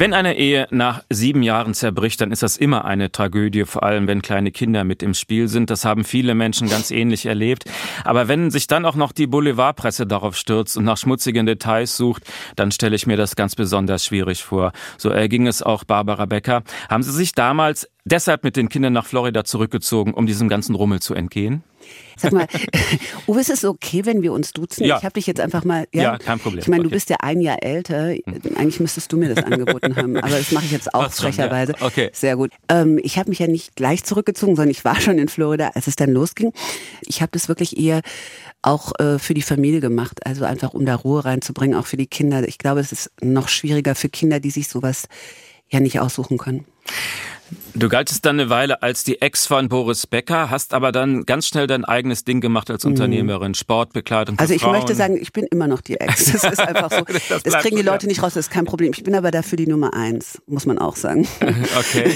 Wenn 0.00 0.14
eine 0.14 0.36
Ehe 0.36 0.68
nach 0.70 1.02
sieben 1.10 1.42
Jahren 1.42 1.74
zerbricht, 1.74 2.20
dann 2.20 2.30
ist 2.30 2.44
das 2.44 2.56
immer 2.56 2.84
eine 2.84 3.10
Tragödie, 3.10 3.64
vor 3.64 3.82
allem 3.82 4.06
wenn 4.06 4.22
kleine 4.22 4.52
Kinder 4.52 4.84
mit 4.84 5.02
im 5.02 5.12
Spiel 5.12 5.48
sind. 5.48 5.70
Das 5.70 5.84
haben 5.84 6.04
viele 6.04 6.36
Menschen 6.36 6.68
ganz 6.68 6.92
ähnlich 6.92 7.26
erlebt. 7.26 7.64
Aber 8.04 8.28
wenn 8.28 8.52
sich 8.52 8.68
dann 8.68 8.84
auch 8.84 8.94
noch 8.94 9.10
die 9.10 9.26
Boulevardpresse 9.26 10.06
darauf 10.06 10.36
stürzt 10.36 10.76
und 10.76 10.84
nach 10.84 10.98
schmutzigen 10.98 11.46
Details 11.46 11.96
sucht, 11.96 12.22
dann 12.54 12.70
stelle 12.70 12.94
ich 12.94 13.08
mir 13.08 13.16
das 13.16 13.34
ganz 13.34 13.56
besonders 13.56 14.04
schwierig 14.04 14.44
vor. 14.44 14.70
So 14.98 15.10
erging 15.10 15.48
es 15.48 15.64
auch 15.64 15.82
Barbara 15.82 16.26
Becker. 16.26 16.62
Haben 16.88 17.02
Sie 17.02 17.10
sich 17.10 17.32
damals 17.32 17.88
Deshalb 18.10 18.42
mit 18.42 18.56
den 18.56 18.70
Kindern 18.70 18.94
nach 18.94 19.04
Florida 19.04 19.44
zurückgezogen, 19.44 20.14
um 20.14 20.26
diesem 20.26 20.48
ganzen 20.48 20.74
Rummel 20.74 21.00
zu 21.00 21.12
entgehen? 21.12 21.62
Sag 22.16 22.32
mal, 22.32 22.46
Uwe, 23.26 23.40
ist 23.40 23.50
es 23.50 23.66
okay, 23.66 24.06
wenn 24.06 24.22
wir 24.22 24.32
uns 24.32 24.52
duzen? 24.52 24.84
Ja. 24.84 24.96
Ich 24.96 25.04
habe 25.04 25.12
dich 25.12 25.26
jetzt 25.26 25.40
einfach 25.40 25.62
mal. 25.64 25.86
Ja, 25.92 26.02
ja 26.02 26.18
kein 26.18 26.38
Problem. 26.38 26.60
Ich 26.60 26.68
meine, 26.68 26.84
du 26.84 26.88
okay. 26.88 26.96
bist 26.96 27.10
ja 27.10 27.16
ein 27.20 27.42
Jahr 27.42 27.62
älter. 27.62 28.14
Eigentlich 28.56 28.80
müsstest 28.80 29.12
du 29.12 29.18
mir 29.18 29.34
das 29.34 29.44
angeboten 29.44 29.94
haben, 29.94 30.16
aber 30.16 30.38
das 30.38 30.52
mache 30.52 30.64
ich 30.64 30.72
jetzt 30.72 30.94
auch 30.94 31.10
frecherweise. 31.10 31.74
Ja. 31.78 31.86
Okay. 31.86 32.10
Sehr 32.14 32.36
gut. 32.36 32.50
Ähm, 32.70 32.98
ich 33.02 33.18
habe 33.18 33.28
mich 33.28 33.40
ja 33.40 33.46
nicht 33.46 33.76
gleich 33.76 34.04
zurückgezogen, 34.04 34.56
sondern 34.56 34.70
ich 34.70 34.86
war 34.86 34.98
schon 35.00 35.18
in 35.18 35.28
Florida, 35.28 35.72
als 35.74 35.86
es 35.86 35.96
dann 35.96 36.10
losging. 36.10 36.54
Ich 37.02 37.20
habe 37.20 37.30
das 37.32 37.48
wirklich 37.48 37.78
eher 37.78 38.00
auch 38.62 38.92
äh, 38.98 39.18
für 39.18 39.34
die 39.34 39.42
Familie 39.42 39.80
gemacht, 39.80 40.26
also 40.26 40.46
einfach 40.46 40.72
um 40.72 40.86
da 40.86 40.94
Ruhe 40.94 41.26
reinzubringen, 41.26 41.78
auch 41.78 41.86
für 41.86 41.98
die 41.98 42.06
Kinder. 42.06 42.48
Ich 42.48 42.56
glaube, 42.56 42.80
es 42.80 42.90
ist 42.90 43.10
noch 43.20 43.48
schwieriger 43.48 43.94
für 43.94 44.08
Kinder, 44.08 44.40
die 44.40 44.50
sich 44.50 44.68
sowas 44.68 45.08
ja 45.68 45.80
nicht 45.80 46.00
aussuchen 46.00 46.38
können. 46.38 46.64
Du 47.74 47.88
galtest 47.88 48.24
dann 48.26 48.40
eine 48.40 48.50
Weile 48.50 48.82
als 48.82 49.04
die 49.04 49.20
Ex 49.22 49.46
von 49.46 49.68
Boris 49.68 50.06
Becker, 50.06 50.50
hast 50.50 50.74
aber 50.74 50.92
dann 50.92 51.24
ganz 51.26 51.46
schnell 51.46 51.66
dein 51.66 51.84
eigenes 51.84 52.24
Ding 52.24 52.40
gemacht 52.40 52.70
als 52.70 52.84
Unternehmerin, 52.84 53.54
Sportbekleidung 53.54 54.36
für 54.36 54.40
Also 54.40 54.54
ich 54.54 54.62
Frauen. 54.62 54.72
möchte 54.72 54.94
sagen, 54.94 55.16
ich 55.20 55.32
bin 55.32 55.46
immer 55.46 55.66
noch 55.68 55.80
die 55.80 55.98
Ex. 56.00 56.32
Das 56.32 56.44
ist 56.44 56.60
einfach 56.60 56.90
so. 56.90 57.04
Das 57.28 57.42
Das, 57.42 57.54
kriegen 57.62 57.76
die 57.76 57.82
Leute 57.82 58.06
nicht 58.06 58.22
raus, 58.22 58.34
das 58.34 58.46
ist 58.46 58.52
kein 58.52 58.64
Problem. 58.64 58.92
Ich 58.94 59.02
bin 59.04 59.14
aber 59.14 59.30
dafür 59.30 59.56
die 59.56 59.66
Nummer 59.66 59.94
eins, 59.94 60.40
muss 60.46 60.66
man 60.66 60.78
auch 60.78 60.96
sagen. 60.96 61.26
Okay. 61.78 62.12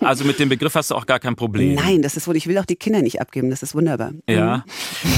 Also 0.00 0.24
mit 0.24 0.38
dem 0.38 0.48
Begriff 0.48 0.74
hast 0.74 0.90
du 0.90 0.94
auch 0.94 1.06
gar 1.06 1.18
kein 1.18 1.36
Problem. 1.36 1.74
Nein, 1.74 2.02
das 2.02 2.16
ist 2.16 2.26
wohl, 2.28 2.36
ich 2.36 2.46
will 2.46 2.56
auch 2.58 2.64
die 2.64 2.76
Kinder 2.76 3.02
nicht 3.02 3.20
abgeben, 3.20 3.50
das 3.50 3.62
ist 3.62 3.74
wunderbar. 3.74 4.12
Ja. 4.28 4.64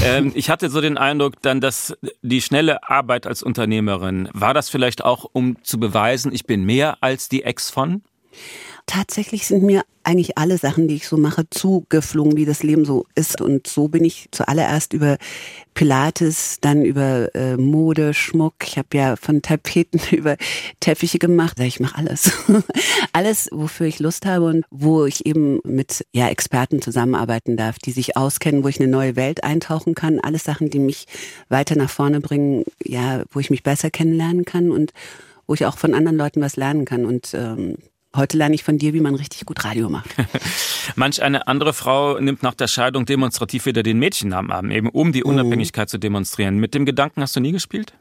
Ähm, 0.03 0.31
ich 0.35 0.49
hatte 0.49 0.69
so 0.69 0.81
den 0.81 0.97
Eindruck, 0.97 1.41
dann, 1.41 1.61
dass 1.61 1.95
die 2.21 2.41
schnelle 2.41 2.89
Arbeit 2.89 3.27
als 3.27 3.43
Unternehmerin, 3.43 4.29
war 4.33 4.53
das 4.53 4.69
vielleicht 4.69 5.03
auch, 5.03 5.25
um 5.31 5.57
zu 5.63 5.79
beweisen, 5.79 6.33
ich 6.33 6.45
bin 6.45 6.63
mehr 6.63 6.97
als 7.01 7.29
die 7.29 7.43
Ex 7.43 7.69
von? 7.69 8.01
Tatsächlich 8.89 9.45
sind 9.45 9.61
mir 9.61 9.83
eigentlich 10.03 10.39
alle 10.39 10.57
Sachen, 10.57 10.87
die 10.87 10.95
ich 10.95 11.07
so 11.07 11.15
mache, 11.15 11.47
zugeflogen, 11.51 12.35
wie 12.37 12.45
das 12.45 12.63
Leben 12.63 12.85
so 12.85 13.05
ist. 13.13 13.39
Und 13.39 13.67
so 13.67 13.87
bin 13.87 14.03
ich 14.03 14.29
zuallererst 14.31 14.93
über 14.93 15.19
Pilates, 15.75 16.57
dann 16.59 16.83
über 16.83 17.29
äh, 17.35 17.55
Mode, 17.55 18.15
Schmuck. 18.15 18.55
Ich 18.63 18.79
habe 18.79 18.87
ja 18.93 19.15
von 19.15 19.43
Tapeten 19.43 20.01
über 20.11 20.37
Teppiche 20.79 21.19
gemacht. 21.19 21.59
Ich 21.59 21.79
mache 21.79 21.99
alles. 21.99 22.31
alles, 23.13 23.49
wofür 23.51 23.85
ich 23.85 23.99
Lust 23.99 24.25
habe 24.25 24.47
und 24.47 24.65
wo 24.71 25.05
ich 25.05 25.27
eben 25.27 25.59
mit 25.63 26.03
ja, 26.11 26.27
Experten 26.27 26.81
zusammenarbeiten 26.81 27.57
darf, 27.57 27.77
die 27.77 27.91
sich 27.91 28.17
auskennen, 28.17 28.63
wo 28.63 28.69
ich 28.69 28.79
eine 28.79 28.89
neue 28.89 29.15
Welt 29.15 29.43
eintauchen 29.43 29.93
kann. 29.93 30.19
Alles 30.19 30.45
Sachen, 30.45 30.71
die 30.71 30.79
mich 30.79 31.05
weiter 31.47 31.75
nach 31.75 31.91
vorne 31.91 32.21
bringen, 32.21 32.63
ja, 32.83 33.21
wo 33.29 33.39
ich 33.39 33.51
mich 33.51 33.61
besser 33.61 33.91
kennenlernen 33.91 34.45
kann 34.45 34.71
und 34.71 34.93
wo 35.45 35.53
ich 35.53 35.67
auch 35.67 35.77
von 35.77 35.93
anderen 35.93 36.17
Leuten 36.17 36.41
was 36.41 36.55
lernen 36.55 36.85
kann. 36.85 37.05
Und 37.05 37.35
ähm, 37.35 37.75
Heute 38.15 38.37
lerne 38.37 38.55
ich 38.55 38.63
von 38.63 38.79
dir, 38.79 38.93
wie 38.93 39.01
man 39.01 39.13
richtig 39.13 39.45
gut 39.45 39.63
Radio 39.63 39.87
macht. 39.87 40.09
Manch 40.95 41.21
eine 41.21 41.47
andere 41.47 41.73
Frau 41.73 42.19
nimmt 42.19 42.41
nach 42.41 42.55
der 42.55 42.67
Scheidung 42.67 43.05
demonstrativ 43.05 43.67
wieder 43.67 43.83
den 43.83 43.99
Mädchennamen 43.99 44.51
an, 44.51 44.71
eben 44.71 44.89
um 44.89 45.11
die 45.11 45.23
Unabhängigkeit 45.23 45.89
zu 45.89 45.99
demonstrieren. 45.99 46.57
Mit 46.57 46.73
dem 46.73 46.85
Gedanken 46.85 47.21
hast 47.21 47.35
du 47.35 47.39
nie 47.39 47.51
gespielt? 47.51 47.93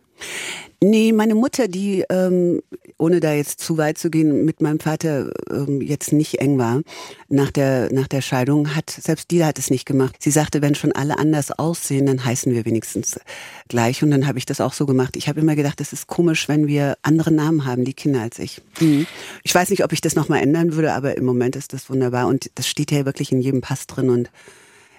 Nee, 0.80 1.12
meine 1.12 1.34
Mutter, 1.34 1.66
die, 1.66 2.04
ähm, 2.08 2.62
ohne 2.98 3.18
da 3.18 3.32
jetzt 3.32 3.58
zu 3.58 3.78
weit 3.78 3.98
zu 3.98 4.10
gehen, 4.10 4.44
mit 4.44 4.62
meinem 4.62 4.78
Vater 4.78 5.32
ähm, 5.50 5.80
jetzt 5.80 6.12
nicht 6.12 6.40
eng 6.40 6.56
war, 6.56 6.82
nach 7.28 7.50
der, 7.50 7.92
nach 7.92 8.06
der 8.06 8.20
Scheidung, 8.20 8.76
hat, 8.76 8.88
selbst 8.88 9.32
die 9.32 9.44
hat 9.44 9.58
es 9.58 9.70
nicht 9.70 9.87
gemacht. 9.87 10.14
Sie 10.20 10.30
sagte, 10.30 10.62
wenn 10.62 10.76
schon 10.76 10.92
alle 10.92 11.18
anders 11.18 11.50
aussehen, 11.50 12.06
dann 12.06 12.25
heißen 12.25 12.54
wir 12.54 12.64
wenigstens 12.64 13.18
gleich. 13.66 14.04
Und 14.04 14.12
dann 14.12 14.28
habe 14.28 14.38
ich 14.38 14.46
das 14.46 14.60
auch 14.60 14.72
so 14.72 14.87
gemacht. 14.87 15.16
Ich 15.16 15.28
habe 15.28 15.40
immer 15.40 15.56
gedacht, 15.56 15.80
es 15.80 15.92
ist 15.92 16.06
komisch, 16.06 16.48
wenn 16.48 16.68
wir 16.68 16.96
andere 17.02 17.32
Namen 17.32 17.64
haben, 17.64 17.84
die 17.84 17.94
Kinder 17.94 18.22
als 18.22 18.38
ich. 18.38 18.62
Mhm. 18.78 19.08
Ich 19.42 19.52
weiß 19.52 19.70
nicht, 19.70 19.82
ob 19.82 19.92
ich 19.92 20.00
das 20.00 20.14
nochmal 20.14 20.42
ändern 20.42 20.75
würde, 20.75 20.92
aber 20.92 21.16
im 21.16 21.25
Moment 21.25 21.56
ist 21.56 21.72
das 21.72 21.90
wunderbar. 21.90 22.28
Und 22.28 22.52
das 22.54 22.68
steht 22.68 22.92
ja 22.92 23.04
wirklich 23.04 23.32
in 23.32 23.40
jedem 23.40 23.62
Pass 23.62 23.88
drin 23.88 24.10
und 24.10 24.30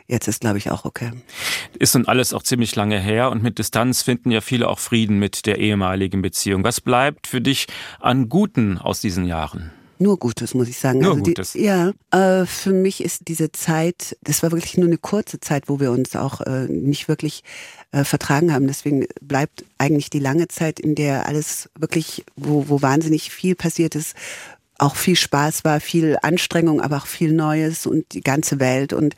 Jetzt 0.09 0.27
ist, 0.27 0.41
glaube 0.41 0.57
ich, 0.57 0.71
auch 0.71 0.85
okay. 0.85 1.11
Ist 1.77 1.93
nun 1.93 2.07
alles 2.07 2.33
auch 2.33 2.41
ziemlich 2.41 2.75
lange 2.75 2.99
her 2.99 3.29
und 3.29 3.43
mit 3.43 3.59
Distanz 3.59 4.01
finden 4.01 4.31
ja 4.31 4.41
viele 4.41 4.67
auch 4.67 4.79
Frieden 4.79 5.19
mit 5.19 5.45
der 5.45 5.59
ehemaligen 5.59 6.23
Beziehung. 6.23 6.63
Was 6.63 6.81
bleibt 6.81 7.27
für 7.27 7.41
dich 7.41 7.67
an 7.99 8.27
Guten 8.27 8.79
aus 8.79 9.01
diesen 9.01 9.25
Jahren? 9.25 9.71
Nur 9.99 10.17
Gutes, 10.17 10.55
muss 10.55 10.67
ich 10.67 10.79
sagen. 10.79 10.99
Nur 10.99 11.11
also 11.11 11.23
die, 11.23 11.31
Gutes. 11.31 11.53
Ja, 11.53 11.91
äh, 12.11 12.45
für 12.47 12.71
mich 12.71 13.03
ist 13.03 13.27
diese 13.27 13.51
Zeit, 13.51 14.17
das 14.23 14.41
war 14.41 14.51
wirklich 14.51 14.77
nur 14.77 14.87
eine 14.87 14.97
kurze 14.97 15.39
Zeit, 15.41 15.67
wo 15.67 15.79
wir 15.79 15.91
uns 15.91 16.15
auch 16.15 16.41
äh, 16.41 16.67
nicht 16.67 17.07
wirklich 17.07 17.43
äh, 17.91 18.03
vertragen 18.03 18.51
haben. 18.51 18.65
Deswegen 18.65 19.05
bleibt 19.21 19.63
eigentlich 19.77 20.09
die 20.09 20.19
lange 20.19 20.47
Zeit, 20.47 20.79
in 20.79 20.95
der 20.95 21.27
alles 21.27 21.69
wirklich, 21.77 22.25
wo, 22.35 22.69
wo 22.69 22.81
wahnsinnig 22.81 23.29
viel 23.29 23.55
passiert 23.55 23.93
ist, 23.93 24.15
auch 24.79 24.95
viel 24.95 25.15
Spaß 25.15 25.63
war, 25.65 25.79
viel 25.79 26.17
Anstrengung, 26.21 26.81
aber 26.81 26.97
auch 26.97 27.05
viel 27.05 27.31
Neues 27.31 27.85
und 27.85 28.13
die 28.13 28.21
ganze 28.21 28.59
Welt. 28.59 28.93
Und 28.93 29.15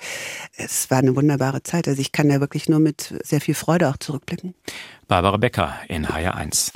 es 0.58 0.91
war 0.91 1.00
eine 1.00 1.15
wunderbare 1.15 1.63
Zeit. 1.63 1.88
Also 1.88 2.01
ich 2.01 2.12
kann 2.12 2.30
da 2.30 2.39
wirklich 2.39 2.68
nur 2.68 2.80
mit 2.80 3.13
sehr 3.24 3.41
viel 3.41 3.56
Freude 3.56 3.89
auch 3.89 3.98
zurückblicken. 3.98 4.53
Barbara 5.08 5.38
Becker 5.38 5.75
in 5.88 6.08
HR1. 6.08 6.72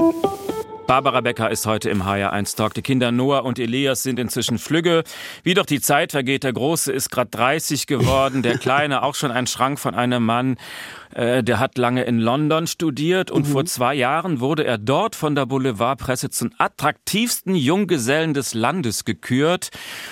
Barbara 0.87 1.21
Becker 1.21 1.49
ist 1.49 1.65
heute 1.65 1.89
im 1.89 2.03
HR1 2.03 2.55
Talk. 2.55 2.75
Die 2.75 2.83
Kinder 2.83 3.11
Noah 3.11 3.43
und 3.43 3.57
Elias 3.57 4.03
sind 4.03 4.19
inzwischen 4.19 4.59
flügge. 4.59 5.03
Wie 5.41 5.55
doch 5.55 5.65
die 5.65 5.81
Zeit 5.81 6.11
vergeht, 6.11 6.43
der 6.43 6.53
Große 6.53 6.91
ist 6.91 7.09
gerade 7.09 7.31
30 7.31 7.87
geworden, 7.87 8.43
der 8.43 8.57
Kleine 8.59 9.01
auch 9.01 9.15
schon 9.15 9.31
ein 9.31 9.47
Schrank 9.47 9.79
von 9.79 9.95
einem 9.95 10.23
Mann. 10.23 10.57
Äh, 11.15 11.43
der 11.43 11.57
hat 11.57 11.79
lange 11.79 12.03
in 12.03 12.19
London 12.19 12.67
studiert 12.67 13.31
und 13.31 13.47
mhm. 13.47 13.51
vor 13.51 13.65
zwei 13.65 13.95
Jahren 13.95 14.39
wurde 14.41 14.63
er 14.63 14.77
dort 14.77 15.15
von 15.15 15.33
der 15.33 15.47
Boulevardpresse 15.47 16.29
zum 16.29 16.51
attraktivsten 16.59 17.55
Junggesellen 17.55 18.35
des 18.35 18.53
Landes 18.53 19.05
gekürt. 19.05 19.71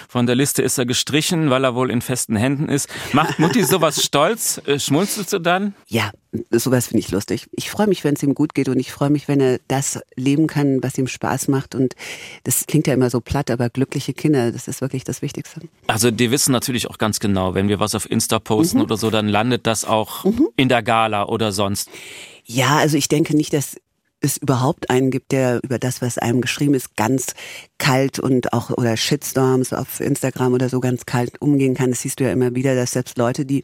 Von 0.10 0.26
der 0.26 0.36
Liste 0.36 0.64
ist 0.64 0.80
er 0.80 0.88
gestrichen, 0.88 1.52
weil 1.52 1.66
er 1.66 1.76
wohl 1.76 1.92
in 1.92 2.02
festen 2.02 2.36
Händen 2.36 2.68
ist. 2.68 2.90
Macht 3.14 3.38
Mutti 3.38 3.64
sowas 3.64 4.04
stolz? 4.04 4.60
Äh, 4.66 4.80
Schmunzelst 4.80 5.34
du 5.34 5.40
dann? 5.40 5.76
Ja, 5.88 6.10
sowas 6.52 6.88
finde 6.88 7.00
ich 7.00 7.12
lustig. 7.12 7.48
Ich 7.52 7.70
freue 7.70 7.88
mich, 7.88 8.04
wenn 8.04 8.16
es 8.16 8.24
ihm 8.24 8.34
gut 8.34 8.54
geht 8.54 8.70
und 8.70 8.80
ich 8.80 8.92
freue 8.92 9.10
mich, 9.10 9.28
wenn 9.28 9.40
er 9.40 9.60
das 9.68 10.00
leben 10.16 10.48
kann, 10.48 10.82
was 10.82 10.98
ihm 10.98 11.08
Spaß 11.08 11.48
macht. 11.48 11.76
Und 11.76 11.96
das 12.44 12.66
klingt 12.66 12.88
ja 12.88 12.94
immer 12.94 13.10
so 13.10 13.22
platt, 13.22 13.52
aber 13.52 13.70
glückliche 13.70 14.14
Kinder, 14.14 14.52
das 14.52 14.68
ist 14.68 14.82
wirklich 14.82 15.04
das 15.04 15.22
Wichtigste. 15.22 15.62
Also 15.88 16.12
die 16.12 16.32
wissen 16.32 16.52
natürlich 16.52 16.90
auch 16.90 16.98
ganz 16.98 17.20
genau, 17.20 17.54
wenn 17.54 17.68
wir 17.68 17.80
was 17.80 17.96
auf 17.96 18.10
Insta 18.10 18.40
posten 18.40 18.78
mhm. 18.78 18.84
oder 18.84 18.98
so, 18.98 19.10
dann 19.10 19.28
landet 19.28 19.68
das 19.68 19.86
auch 19.86 20.24
mhm. 20.26 20.50
in 20.56 20.70
der 20.70 20.84
Gala 20.84 21.26
oder 21.28 21.52
sonst. 21.52 21.90
Ja, 22.46 22.78
also 22.78 22.98
ich 22.98 23.08
denke 23.08 23.36
nicht, 23.36 23.54
dass 23.54 23.78
es 24.24 24.38
überhaupt 24.38 24.90
einen 24.90 25.12
gibt, 25.12 25.32
der 25.32 25.60
über 25.64 25.78
das, 25.78 26.02
was 26.02 26.18
einem 26.18 26.42
geschrieben 26.42 26.74
ist, 26.74 26.96
ganz 26.96 27.34
kalt 27.78 28.20
und 28.20 28.54
auch 28.54 28.70
oder 28.70 28.96
Shitstorms 28.96 29.74
auf 29.74 30.00
Instagram 30.00 30.54
oder 30.54 30.70
so 30.70 30.80
ganz 30.80 31.06
kalt 31.06 31.42
umgehen 31.42 31.76
kann. 31.76 31.90
Das 31.90 32.02
siehst 32.02 32.20
du 32.20 32.24
ja 32.24 32.32
immer 32.32 32.56
wieder, 32.56 32.76
dass 32.76 32.92
selbst 32.92 33.18
Leute, 33.18 33.46
die 33.46 33.64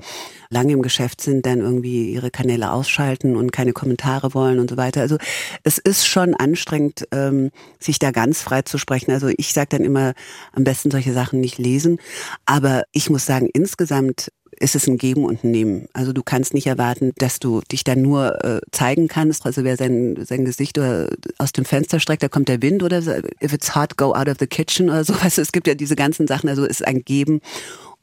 lange 0.50 0.74
im 0.74 0.82
Geschäft 0.82 1.22
sind, 1.22 1.46
dann 1.46 1.62
irgendwie 1.62 2.12
ihre 2.12 2.30
Kanäle 2.30 2.72
ausschalten 2.72 3.38
und 3.38 3.51
keine 3.54 3.72
Kommentare 3.72 4.34
wollen 4.34 4.60
und 4.60 4.70
so 4.70 4.75
weiter. 4.75 5.00
Also 5.00 5.18
es 5.63 5.78
ist 5.78 6.06
schon 6.06 6.34
anstrengend, 6.34 7.08
ähm, 7.12 7.51
sich 7.80 7.98
da 7.98 8.12
ganz 8.12 8.42
frei 8.42 8.62
zu 8.63 8.78
sprechen. 8.78 9.12
Also 9.12 9.30
ich 9.38 9.54
sage 9.54 9.70
dann 9.70 9.86
immer, 9.86 10.13
am 10.51 10.66
besten 10.66 10.92
solche 10.92 11.13
Sachen 11.13 11.39
nicht 11.39 11.58
lesen. 11.58 12.00
Aber 12.46 12.84
ich 12.92 13.10
muss 13.10 13.25
sagen, 13.25 13.50
insgesamt 13.54 14.30
ist 14.60 14.75
es 14.75 14.88
ein 14.88 14.98
Geben 14.98 15.25
und 15.25 15.44
ein 15.44 15.51
Nehmen. 15.51 15.88
Also 15.94 16.13
du 16.13 16.22
kannst 16.24 16.54
nicht 16.54 16.68
erwarten, 16.68 17.13
dass 17.18 17.39
du 17.39 17.62
dich 17.72 17.84
dann 17.84 18.01
nur 18.01 18.44
äh, 18.44 18.62
zeigen 18.72 19.08
kannst. 19.08 19.46
Also 19.46 19.63
wer 19.63 19.78
sein, 19.78 20.18
sein 20.25 20.46
Gesicht 20.46 20.78
oder 20.78 21.10
aus 21.38 21.51
dem 21.51 21.66
Fenster 21.66 22.00
streckt, 22.00 22.24
da 22.24 22.28
kommt 22.28 22.50
der 22.50 22.62
Wind 22.62 22.84
oder 22.84 23.01
so. 23.01 23.12
if 23.42 23.54
it's 23.54 23.75
hot, 23.75 23.98
go 23.98 24.13
out 24.13 24.28
of 24.28 24.38
the 24.39 24.48
kitchen 24.48 24.89
oder 24.89 25.04
so. 25.04 25.13
Also 25.22 25.42
es 25.42 25.51
gibt 25.51 25.68
ja 25.68 25.75
diese 25.75 25.96
ganzen 25.96 26.28
Sachen. 26.28 26.50
Also 26.50 26.63
es 26.63 26.82
ist 26.82 26.88
ein 26.88 27.04
Geben 27.04 27.42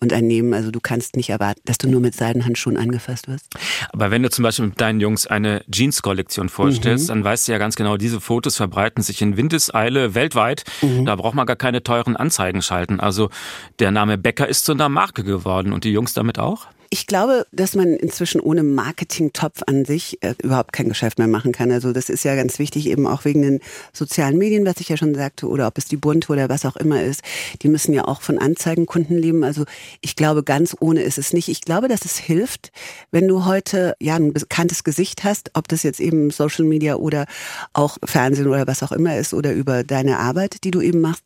und 0.00 0.12
ein 0.12 0.26
Nehmen. 0.26 0.52
Also 0.54 0.70
du 0.70 0.80
kannst 0.80 1.16
nicht 1.16 1.30
erwarten, 1.30 1.60
dass 1.64 1.78
du 1.78 1.88
nur 1.88 2.00
mit 2.00 2.14
Seidenhandschuhen 2.14 2.76
angefasst 2.76 3.28
wirst. 3.28 3.46
Aber 3.92 4.10
wenn 4.10 4.22
du 4.22 4.30
zum 4.30 4.42
Beispiel 4.42 4.66
mit 4.66 4.80
deinen 4.80 5.00
Jungs 5.00 5.26
eine 5.26 5.62
Jeans-Kollektion 5.70 6.48
vorstellst, 6.48 7.04
mhm. 7.04 7.08
dann 7.08 7.24
weißt 7.24 7.48
du 7.48 7.52
ja 7.52 7.58
ganz 7.58 7.76
genau, 7.76 7.96
diese 7.96 8.20
Fotos 8.20 8.56
verbreiten 8.56 9.02
sich 9.02 9.22
in 9.22 9.36
Windeseile 9.36 10.14
weltweit. 10.14 10.64
Mhm. 10.82 11.06
Da 11.06 11.16
braucht 11.16 11.34
man 11.34 11.46
gar 11.46 11.56
keine 11.56 11.82
teuren 11.82 12.16
Anzeigen 12.16 12.62
schalten. 12.62 13.00
Also 13.00 13.30
der 13.78 13.90
Name 13.90 14.18
Becker 14.18 14.48
ist 14.48 14.64
zu 14.64 14.72
einer 14.72 14.88
Marke 14.88 15.24
geworden 15.24 15.72
und 15.72 15.84
die 15.84 15.92
Jungs 15.92 16.14
damit 16.14 16.38
auch? 16.38 16.66
Ich 16.90 17.06
glaube, 17.06 17.46
dass 17.52 17.74
man 17.74 17.94
inzwischen 17.94 18.40
ohne 18.40 18.62
Marketingtopf 18.62 19.62
an 19.66 19.84
sich 19.84 20.22
äh, 20.22 20.34
überhaupt 20.42 20.72
kein 20.72 20.88
Geschäft 20.88 21.18
mehr 21.18 21.28
machen 21.28 21.52
kann. 21.52 21.72
Also 21.72 21.92
das 21.92 22.08
ist 22.08 22.24
ja 22.24 22.34
ganz 22.34 22.58
wichtig, 22.58 22.86
eben 22.88 23.06
auch 23.06 23.24
wegen 23.24 23.42
den 23.42 23.60
sozialen 23.92 24.38
Medien, 24.38 24.66
was 24.66 24.80
ich 24.80 24.88
ja 24.88 24.96
schon 24.96 25.14
sagte, 25.14 25.48
oder 25.48 25.66
ob 25.66 25.78
es 25.78 25.86
die 25.86 25.96
Bund 25.96 26.30
oder 26.30 26.48
was 26.48 26.64
auch 26.64 26.76
immer 26.76 27.02
ist. 27.02 27.22
Die 27.62 27.68
müssen 27.68 27.92
ja 27.92 28.04
auch 28.04 28.22
von 28.22 28.38
Anzeigenkunden 28.38 29.18
leben. 29.18 29.44
Also 29.44 29.64
ich 30.00 30.16
glaube, 30.16 30.42
ganz 30.42 30.76
ohne 30.78 31.02
ist 31.02 31.18
es 31.18 31.32
nicht. 31.32 31.48
Ich 31.48 31.62
glaube, 31.62 31.88
dass 31.88 32.04
es 32.04 32.18
hilft, 32.18 32.70
wenn 33.10 33.26
du 33.26 33.44
heute 33.44 33.94
ja 34.00 34.16
ein 34.16 34.32
bekanntes 34.32 34.84
Gesicht 34.84 35.24
hast, 35.24 35.50
ob 35.54 35.68
das 35.68 35.82
jetzt 35.82 36.00
eben 36.00 36.30
Social 36.30 36.64
Media 36.64 36.96
oder 36.96 37.26
auch 37.72 37.98
Fernsehen 38.04 38.46
oder 38.46 38.66
was 38.66 38.82
auch 38.82 38.92
immer 38.92 39.16
ist 39.16 39.34
oder 39.34 39.52
über 39.52 39.84
deine 39.84 40.18
Arbeit, 40.18 40.64
die 40.64 40.70
du 40.70 40.80
eben 40.80 41.00
machst. 41.00 41.24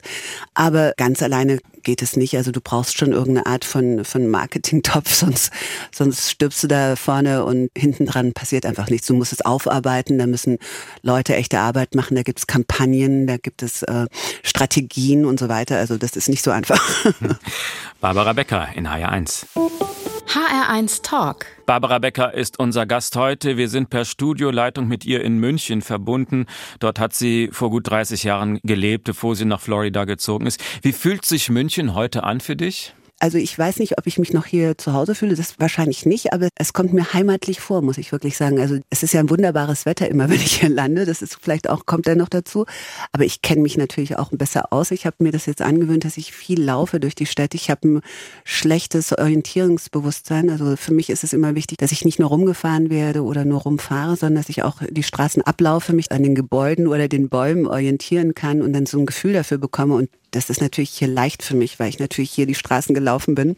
Aber 0.54 0.94
ganz 0.96 1.22
alleine 1.22 1.58
geht 1.82 2.02
es 2.02 2.16
nicht. 2.16 2.36
Also 2.36 2.52
du 2.52 2.60
brauchst 2.60 2.98
schon 2.98 3.12
irgendeine 3.12 3.46
Art 3.46 3.64
von, 3.64 4.04
von 4.04 4.28
Marketing-Topf, 4.28 5.12
sonst, 5.14 5.52
sonst 5.92 6.30
stirbst 6.30 6.62
du 6.62 6.68
da 6.68 6.96
vorne 6.96 7.44
und 7.44 7.70
hinten 7.76 8.06
dran 8.06 8.32
passiert 8.32 8.66
einfach 8.66 8.88
nichts. 8.90 9.06
Du 9.06 9.14
musst 9.14 9.32
es 9.32 9.44
aufarbeiten, 9.44 10.18
da 10.18 10.26
müssen 10.26 10.58
Leute 11.02 11.36
echte 11.36 11.58
Arbeit 11.58 11.94
machen, 11.94 12.14
da 12.14 12.22
gibt 12.22 12.38
es 12.38 12.46
Kampagnen, 12.46 13.26
da 13.26 13.36
gibt 13.36 13.62
es 13.62 13.82
äh, 13.82 14.06
Strategien 14.42 15.24
und 15.24 15.38
so 15.38 15.48
weiter. 15.48 15.76
Also 15.78 15.96
das 15.96 16.16
ist 16.16 16.28
nicht 16.28 16.42
so 16.42 16.50
einfach. 16.50 16.80
Barbara 18.00 18.32
Becker 18.32 18.68
in 18.74 18.86
HR1. 18.86 19.46
HR1 20.30 21.02
Talk. 21.02 21.46
Barbara 21.66 21.98
Becker 21.98 22.32
ist 22.32 22.60
unser 22.60 22.86
Gast 22.86 23.16
heute. 23.16 23.56
Wir 23.56 23.68
sind 23.68 23.90
per 23.90 24.04
Studioleitung 24.04 24.86
mit 24.86 25.04
ihr 25.04 25.24
in 25.24 25.38
München 25.38 25.82
verbunden. 25.82 26.46
Dort 26.78 27.00
hat 27.00 27.14
sie 27.14 27.48
vor 27.50 27.70
gut 27.70 27.90
30 27.90 28.22
Jahren 28.22 28.60
gelebt, 28.62 29.02
bevor 29.02 29.34
sie 29.34 29.44
nach 29.44 29.60
Florida 29.60 30.04
gezogen 30.04 30.46
ist. 30.46 30.62
Wie 30.82 30.92
fühlt 30.92 31.24
sich 31.24 31.50
München 31.50 31.96
heute 31.96 32.22
an 32.22 32.38
für 32.38 32.54
dich? 32.54 32.94
Also 33.22 33.36
ich 33.36 33.56
weiß 33.56 33.80
nicht, 33.80 33.98
ob 33.98 34.06
ich 34.06 34.18
mich 34.18 34.32
noch 34.32 34.46
hier 34.46 34.78
zu 34.78 34.94
Hause 34.94 35.14
fühle, 35.14 35.34
das 35.34 35.60
wahrscheinlich 35.60 36.06
nicht, 36.06 36.32
aber 36.32 36.48
es 36.54 36.72
kommt 36.72 36.94
mir 36.94 37.12
heimatlich 37.12 37.60
vor, 37.60 37.82
muss 37.82 37.98
ich 37.98 38.12
wirklich 38.12 38.34
sagen. 38.38 38.58
Also 38.58 38.78
es 38.88 39.02
ist 39.02 39.12
ja 39.12 39.20
ein 39.20 39.28
wunderbares 39.28 39.84
Wetter 39.84 40.08
immer, 40.08 40.28
wenn 40.30 40.40
ich 40.40 40.60
hier 40.60 40.70
lande. 40.70 41.04
Das 41.04 41.20
ist 41.20 41.36
vielleicht 41.38 41.68
auch, 41.68 41.84
kommt 41.84 42.06
dann 42.06 42.16
noch 42.16 42.30
dazu. 42.30 42.64
Aber 43.12 43.24
ich 43.26 43.42
kenne 43.42 43.60
mich 43.60 43.76
natürlich 43.76 44.18
auch 44.18 44.30
besser 44.32 44.72
aus. 44.72 44.90
Ich 44.90 45.04
habe 45.04 45.16
mir 45.18 45.32
das 45.32 45.44
jetzt 45.44 45.60
angewöhnt, 45.60 46.06
dass 46.06 46.16
ich 46.16 46.32
viel 46.32 46.62
laufe 46.62 46.98
durch 46.98 47.14
die 47.14 47.26
Stadt. 47.26 47.54
Ich 47.54 47.68
habe 47.68 47.86
ein 47.86 48.00
schlechtes 48.44 49.12
Orientierungsbewusstsein. 49.12 50.48
Also 50.48 50.76
für 50.76 50.94
mich 50.94 51.10
ist 51.10 51.22
es 51.22 51.34
immer 51.34 51.54
wichtig, 51.54 51.76
dass 51.76 51.92
ich 51.92 52.06
nicht 52.06 52.20
nur 52.20 52.30
rumgefahren 52.30 52.88
werde 52.88 53.22
oder 53.22 53.44
nur 53.44 53.60
rumfahre, 53.60 54.16
sondern 54.16 54.36
dass 54.42 54.48
ich 54.48 54.62
auch 54.62 54.80
die 54.88 55.02
Straßen 55.02 55.42
ablaufe, 55.42 55.92
mich 55.92 56.10
an 56.10 56.22
den 56.22 56.34
Gebäuden 56.34 56.86
oder 56.86 57.06
den 57.06 57.28
Bäumen 57.28 57.66
orientieren 57.66 58.34
kann 58.34 58.62
und 58.62 58.72
dann 58.72 58.86
so 58.86 58.98
ein 58.98 59.04
Gefühl 59.04 59.34
dafür 59.34 59.58
bekomme. 59.58 59.94
Und 59.94 60.08
das 60.30 60.50
ist 60.50 60.60
natürlich 60.60 60.90
hier 60.90 61.08
leicht 61.08 61.42
für 61.42 61.56
mich, 61.56 61.78
weil 61.78 61.88
ich 61.88 61.98
natürlich 61.98 62.30
hier 62.30 62.46
die 62.46 62.54
Straßen 62.54 62.94
gelaufen 62.94 63.34
bin 63.34 63.56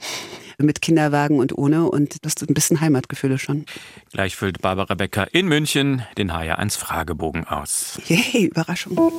mit 0.59 0.83
Kinderwagen 0.83 1.39
und 1.39 1.57
ohne 1.57 1.91
und 1.91 2.25
das 2.25 2.35
ist 2.35 2.49
ein 2.49 2.55
bisschen 2.55 2.81
Heimatgefühle 2.81 3.39
schon. 3.39 3.67
Gleich 4.13 4.37
füllt 4.37 4.61
Barbara 4.61 4.95
Becker 4.95 5.35
in 5.35 5.49
München 5.49 6.03
den 6.19 6.31
HR1 6.31 6.79
Fragebogen 6.79 7.47
aus. 7.47 7.99
Yay, 8.07 8.47
Überraschung. 8.47 9.13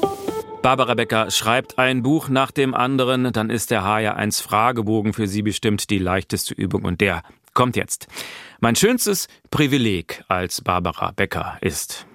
Barbara 0.62 0.94
Becker 0.94 1.30
schreibt 1.30 1.78
ein 1.78 2.04
Buch 2.04 2.30
nach 2.30 2.52
dem 2.52 2.74
anderen, 2.74 3.34
dann 3.34 3.50
ist 3.50 3.72
der 3.72 3.82
HR1 3.82 4.42
Fragebogen 4.42 5.14
für 5.14 5.28
Sie 5.28 5.42
bestimmt 5.42 5.90
die 5.90 6.00
leichteste 6.00 6.54
Übung 6.54 6.84
und 6.84 7.02
der 7.02 7.24
kommt 7.54 7.76
jetzt. 7.76 8.08
Mein 8.62 8.76
schönstes 8.76 9.28
Privileg 9.52 10.24
als 10.30 10.62
Barbara 10.62 11.12
Becker 11.12 11.58
ist. 11.60 12.06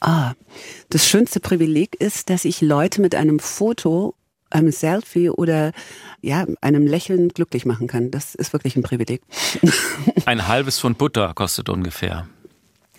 Ah, 0.00 0.34
das 0.90 1.08
schönste 1.08 1.40
Privileg 1.40 1.94
ist, 1.96 2.28
dass 2.28 2.44
ich 2.44 2.60
Leute 2.60 3.00
mit 3.00 3.14
einem 3.14 3.38
Foto 3.38 4.14
einem 4.50 4.70
Selfie 4.72 5.30
oder 5.30 5.72
ja, 6.20 6.46
einem 6.60 6.86
Lächeln 6.86 7.28
glücklich 7.28 7.64
machen 7.66 7.86
kann. 7.86 8.10
Das 8.10 8.34
ist 8.34 8.52
wirklich 8.52 8.76
ein 8.76 8.82
Privileg. 8.82 9.22
Ein 10.26 10.48
halbes 10.48 10.80
Pfund 10.80 10.98
Butter 10.98 11.32
kostet 11.34 11.68
ungefähr. 11.68 12.26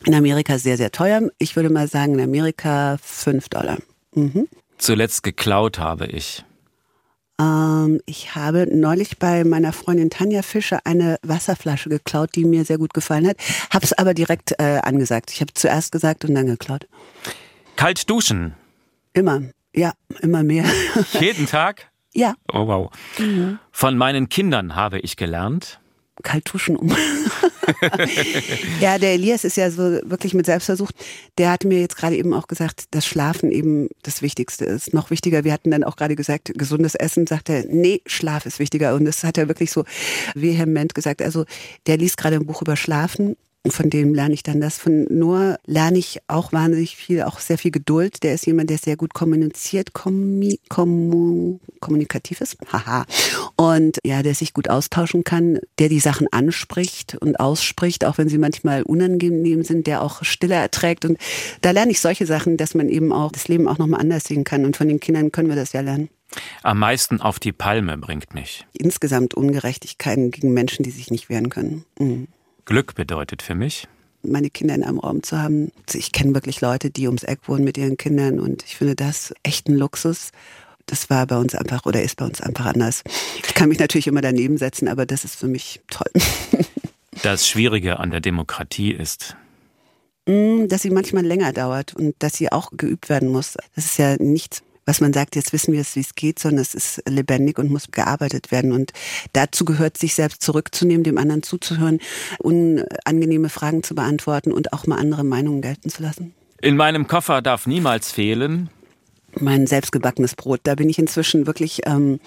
In 0.05 0.15
Amerika 0.15 0.57
sehr, 0.57 0.77
sehr 0.77 0.91
teuer. 0.91 1.29
Ich 1.39 1.55
würde 1.55 1.69
mal 1.69 1.87
sagen, 1.87 2.13
in 2.13 2.21
Amerika 2.21 2.97
fünf 3.01 3.49
Dollar. 3.49 3.77
Mhm. 4.13 4.47
Zuletzt 4.77 5.23
geklaut 5.23 5.79
habe 5.79 6.05
ich. 6.05 6.45
Ähm, 7.39 7.99
ich 8.05 8.35
habe 8.35 8.67
neulich 8.71 9.17
bei 9.17 9.43
meiner 9.43 9.73
Freundin 9.73 10.09
Tanja 10.09 10.41
Fischer 10.41 10.79
eine 10.85 11.17
Wasserflasche 11.23 11.89
geklaut, 11.89 12.31
die 12.35 12.45
mir 12.45 12.65
sehr 12.65 12.77
gut 12.77 12.93
gefallen 12.93 13.27
hat. 13.27 13.37
Hab's 13.71 13.93
aber 13.93 14.13
direkt 14.13 14.53
äh, 14.59 14.79
angesagt. 14.83 15.31
Ich 15.31 15.41
habe 15.41 15.53
zuerst 15.53 15.91
gesagt 15.91 16.25
und 16.25 16.35
dann 16.35 16.47
geklaut. 16.47 16.87
Kalt 17.75 18.09
duschen. 18.09 18.53
Immer. 19.13 19.41
Ja, 19.77 19.93
immer 20.21 20.43
mehr. 20.43 20.65
Jeden 21.19 21.45
Tag? 21.45 21.91
Ja. 22.13 22.33
Oh 22.51 22.65
wow. 22.65 22.89
Mhm. 23.19 23.59
Von 23.71 23.95
meinen 23.95 24.27
Kindern 24.27 24.75
habe 24.75 24.99
ich 24.99 25.17
gelernt. 25.17 25.79
Kalt 26.23 26.51
duschen 26.51 26.75
um. 26.75 26.89
ja, 28.81 28.97
der 28.97 29.13
Elias 29.13 29.43
ist 29.43 29.55
ja 29.55 29.69
so 29.69 29.83
wirklich 30.03 30.33
mit 30.33 30.47
Selbstversuch. 30.47 30.89
Der 31.37 31.51
hatte 31.51 31.67
mir 31.67 31.79
jetzt 31.79 31.95
gerade 31.95 32.15
eben 32.15 32.33
auch 32.33 32.47
gesagt, 32.47 32.85
dass 32.95 33.05
Schlafen 33.05 33.51
eben 33.51 33.89
das 34.01 34.23
Wichtigste 34.23 34.65
ist. 34.65 34.95
Noch 34.95 35.11
wichtiger. 35.11 35.43
Wir 35.43 35.53
hatten 35.53 35.69
dann 35.69 35.83
auch 35.83 35.95
gerade 35.95 36.15
gesagt, 36.15 36.53
gesundes 36.55 36.95
Essen. 36.95 37.27
Sagt 37.27 37.49
er, 37.49 37.65
nee, 37.67 38.01
Schlaf 38.07 38.47
ist 38.47 38.57
wichtiger. 38.57 38.95
Und 38.95 39.05
das 39.05 39.23
hat 39.23 39.37
er 39.37 39.47
wirklich 39.47 39.69
so 39.69 39.85
vehement 40.33 40.95
gesagt. 40.95 41.21
Also 41.21 41.45
der 41.85 41.97
liest 41.97 42.17
gerade 42.17 42.37
ein 42.37 42.47
Buch 42.47 42.63
über 42.63 42.75
Schlafen 42.77 43.35
von 43.71 43.89
dem 43.89 44.13
lerne 44.13 44.33
ich 44.33 44.43
dann 44.43 44.61
das. 44.61 44.77
Von 44.77 45.05
Noah 45.09 45.59
lerne 45.65 45.97
ich 45.97 46.19
auch 46.27 46.51
wahnsinnig 46.51 46.95
viel, 46.95 47.23
auch 47.23 47.39
sehr 47.39 47.57
viel 47.57 47.71
Geduld. 47.71 48.23
Der 48.23 48.33
ist 48.33 48.45
jemand, 48.45 48.69
der 48.69 48.77
sehr 48.77 48.97
gut 48.97 49.13
kommuniziert, 49.13 49.93
kommi, 49.93 50.59
kommu, 50.69 51.59
kommunikativ 51.79 52.41
ist. 52.41 52.57
Haha. 52.71 53.05
Und 53.55 53.99
ja, 54.03 54.23
der 54.23 54.35
sich 54.35 54.53
gut 54.53 54.69
austauschen 54.69 55.23
kann, 55.23 55.59
der 55.79 55.89
die 55.89 55.99
Sachen 55.99 56.27
anspricht 56.31 57.17
und 57.19 57.39
ausspricht, 57.39 58.05
auch 58.05 58.17
wenn 58.17 58.29
sie 58.29 58.37
manchmal 58.37 58.83
unangenehm 58.83 59.63
sind, 59.63 59.87
der 59.87 60.01
auch 60.01 60.23
Stille 60.23 60.55
erträgt. 60.55 61.05
Und 61.05 61.17
da 61.61 61.71
lerne 61.71 61.91
ich 61.91 62.01
solche 62.01 62.25
Sachen, 62.25 62.57
dass 62.57 62.75
man 62.75 62.89
eben 62.89 63.11
auch 63.11 63.31
das 63.31 63.47
Leben 63.47 63.67
auch 63.67 63.77
nochmal 63.77 64.01
anders 64.01 64.25
sehen 64.25 64.43
kann. 64.43 64.65
Und 64.65 64.77
von 64.77 64.87
den 64.87 64.99
Kindern 64.99 65.31
können 65.31 65.49
wir 65.49 65.55
das 65.55 65.73
ja 65.73 65.81
lernen. 65.81 66.09
Am 66.63 66.79
meisten 66.79 67.21
auf 67.21 67.39
die 67.39 67.53
Palme 67.53 67.97
bringt 67.97 68.33
mich. 68.33 68.65
Insgesamt 68.73 69.33
Ungerechtigkeiten 69.33 70.31
gegen 70.31 70.53
Menschen, 70.53 70.83
die 70.83 70.91
sich 70.91 71.09
nicht 71.09 71.29
wehren 71.29 71.49
können. 71.49 71.85
Mhm. 71.99 72.27
Glück 72.67 72.95
bedeutet 72.95 73.41
für 73.41 73.55
mich? 73.55 73.87
Meine 74.23 74.49
Kinder 74.49 74.75
in 74.75 74.83
einem 74.83 74.99
Raum 74.99 75.23
zu 75.23 75.41
haben. 75.41 75.71
Ich 75.93 76.11
kenne 76.11 76.33
wirklich 76.33 76.59
Leute, 76.59 76.89
die 76.89 77.07
ums 77.07 77.23
Eck 77.23 77.39
wohnen 77.47 77.63
mit 77.63 77.77
ihren 77.77 77.95
Kindern 77.95 78.41
und 78.41 78.63
ich 78.63 78.75
finde 78.75 78.93
das 78.93 79.33
echt 79.41 79.69
ein 79.69 79.77
Luxus. 79.77 80.31
Das 80.85 81.09
war 81.09 81.25
bei 81.27 81.37
uns 81.37 81.55
einfach 81.55 81.85
oder 81.85 82.01
ist 82.01 82.17
bei 82.17 82.25
uns 82.25 82.41
einfach 82.41 82.65
anders. 82.65 83.03
Ich 83.37 83.53
kann 83.53 83.69
mich 83.69 83.79
natürlich 83.79 84.07
immer 84.07 84.19
daneben 84.19 84.57
setzen, 84.57 84.89
aber 84.89 85.05
das 85.05 85.23
ist 85.23 85.35
für 85.35 85.47
mich 85.47 85.81
toll. 85.89 86.11
Das 87.23 87.47
Schwierige 87.47 87.99
an 87.99 88.11
der 88.11 88.19
Demokratie 88.19 88.91
ist, 88.91 89.35
mm, 90.27 90.67
dass 90.67 90.83
sie 90.83 90.91
manchmal 90.91 91.25
länger 91.25 91.51
dauert 91.51 91.95
und 91.95 92.13
dass 92.19 92.33
sie 92.33 92.51
auch 92.51 92.69
geübt 92.77 93.09
werden 93.09 93.29
muss. 93.29 93.57
Das 93.73 93.85
ist 93.85 93.97
ja 93.97 94.17
nichts, 94.17 94.61
was 94.87 95.01
man 95.01 95.13
sagt, 95.13 95.35
jetzt 95.35 95.53
wissen 95.53 95.73
wir 95.73 95.81
es, 95.81 95.95
wie 95.95 95.99
es 95.99 96.15
geht, 96.15 96.39
sondern 96.39 96.61
es 96.61 96.73
ist 96.73 97.03
lebendig 97.07 97.59
und 97.59 97.69
muss 97.69 97.91
gearbeitet 97.91 98.51
werden. 98.51 98.71
Und 98.71 98.93
dazu 99.33 99.65
gehört, 99.65 99.97
sich 99.97 100.15
selbst 100.15 100.41
zurückzunehmen, 100.41 101.03
dem 101.03 101.17
anderen 101.17 101.43
zuzuhören, 101.43 101.99
unangenehme 102.39 103.49
Fragen 103.49 103.83
zu 103.83 103.93
beantworten 103.93 104.53
und 104.53 104.71
auch 104.73 104.87
mal 104.87 104.97
andere 104.97 105.25
Meinungen 105.25 105.61
gelten 105.61 105.89
zu 105.89 106.01
lassen. 106.01 106.33
In 106.61 106.77
meinem 106.77 107.07
Koffer 107.07 107.41
darf 107.41 107.67
niemals 107.67 108.11
fehlen. 108.11 108.69
Mein 109.39 109.67
selbstgebackenes 109.67 110.35
Brot. 110.35 110.61
Da 110.63 110.75
bin 110.75 110.89
ich 110.89 110.97
inzwischen 110.97 111.45
wirklich 111.45 111.81
ähm, 111.85 112.19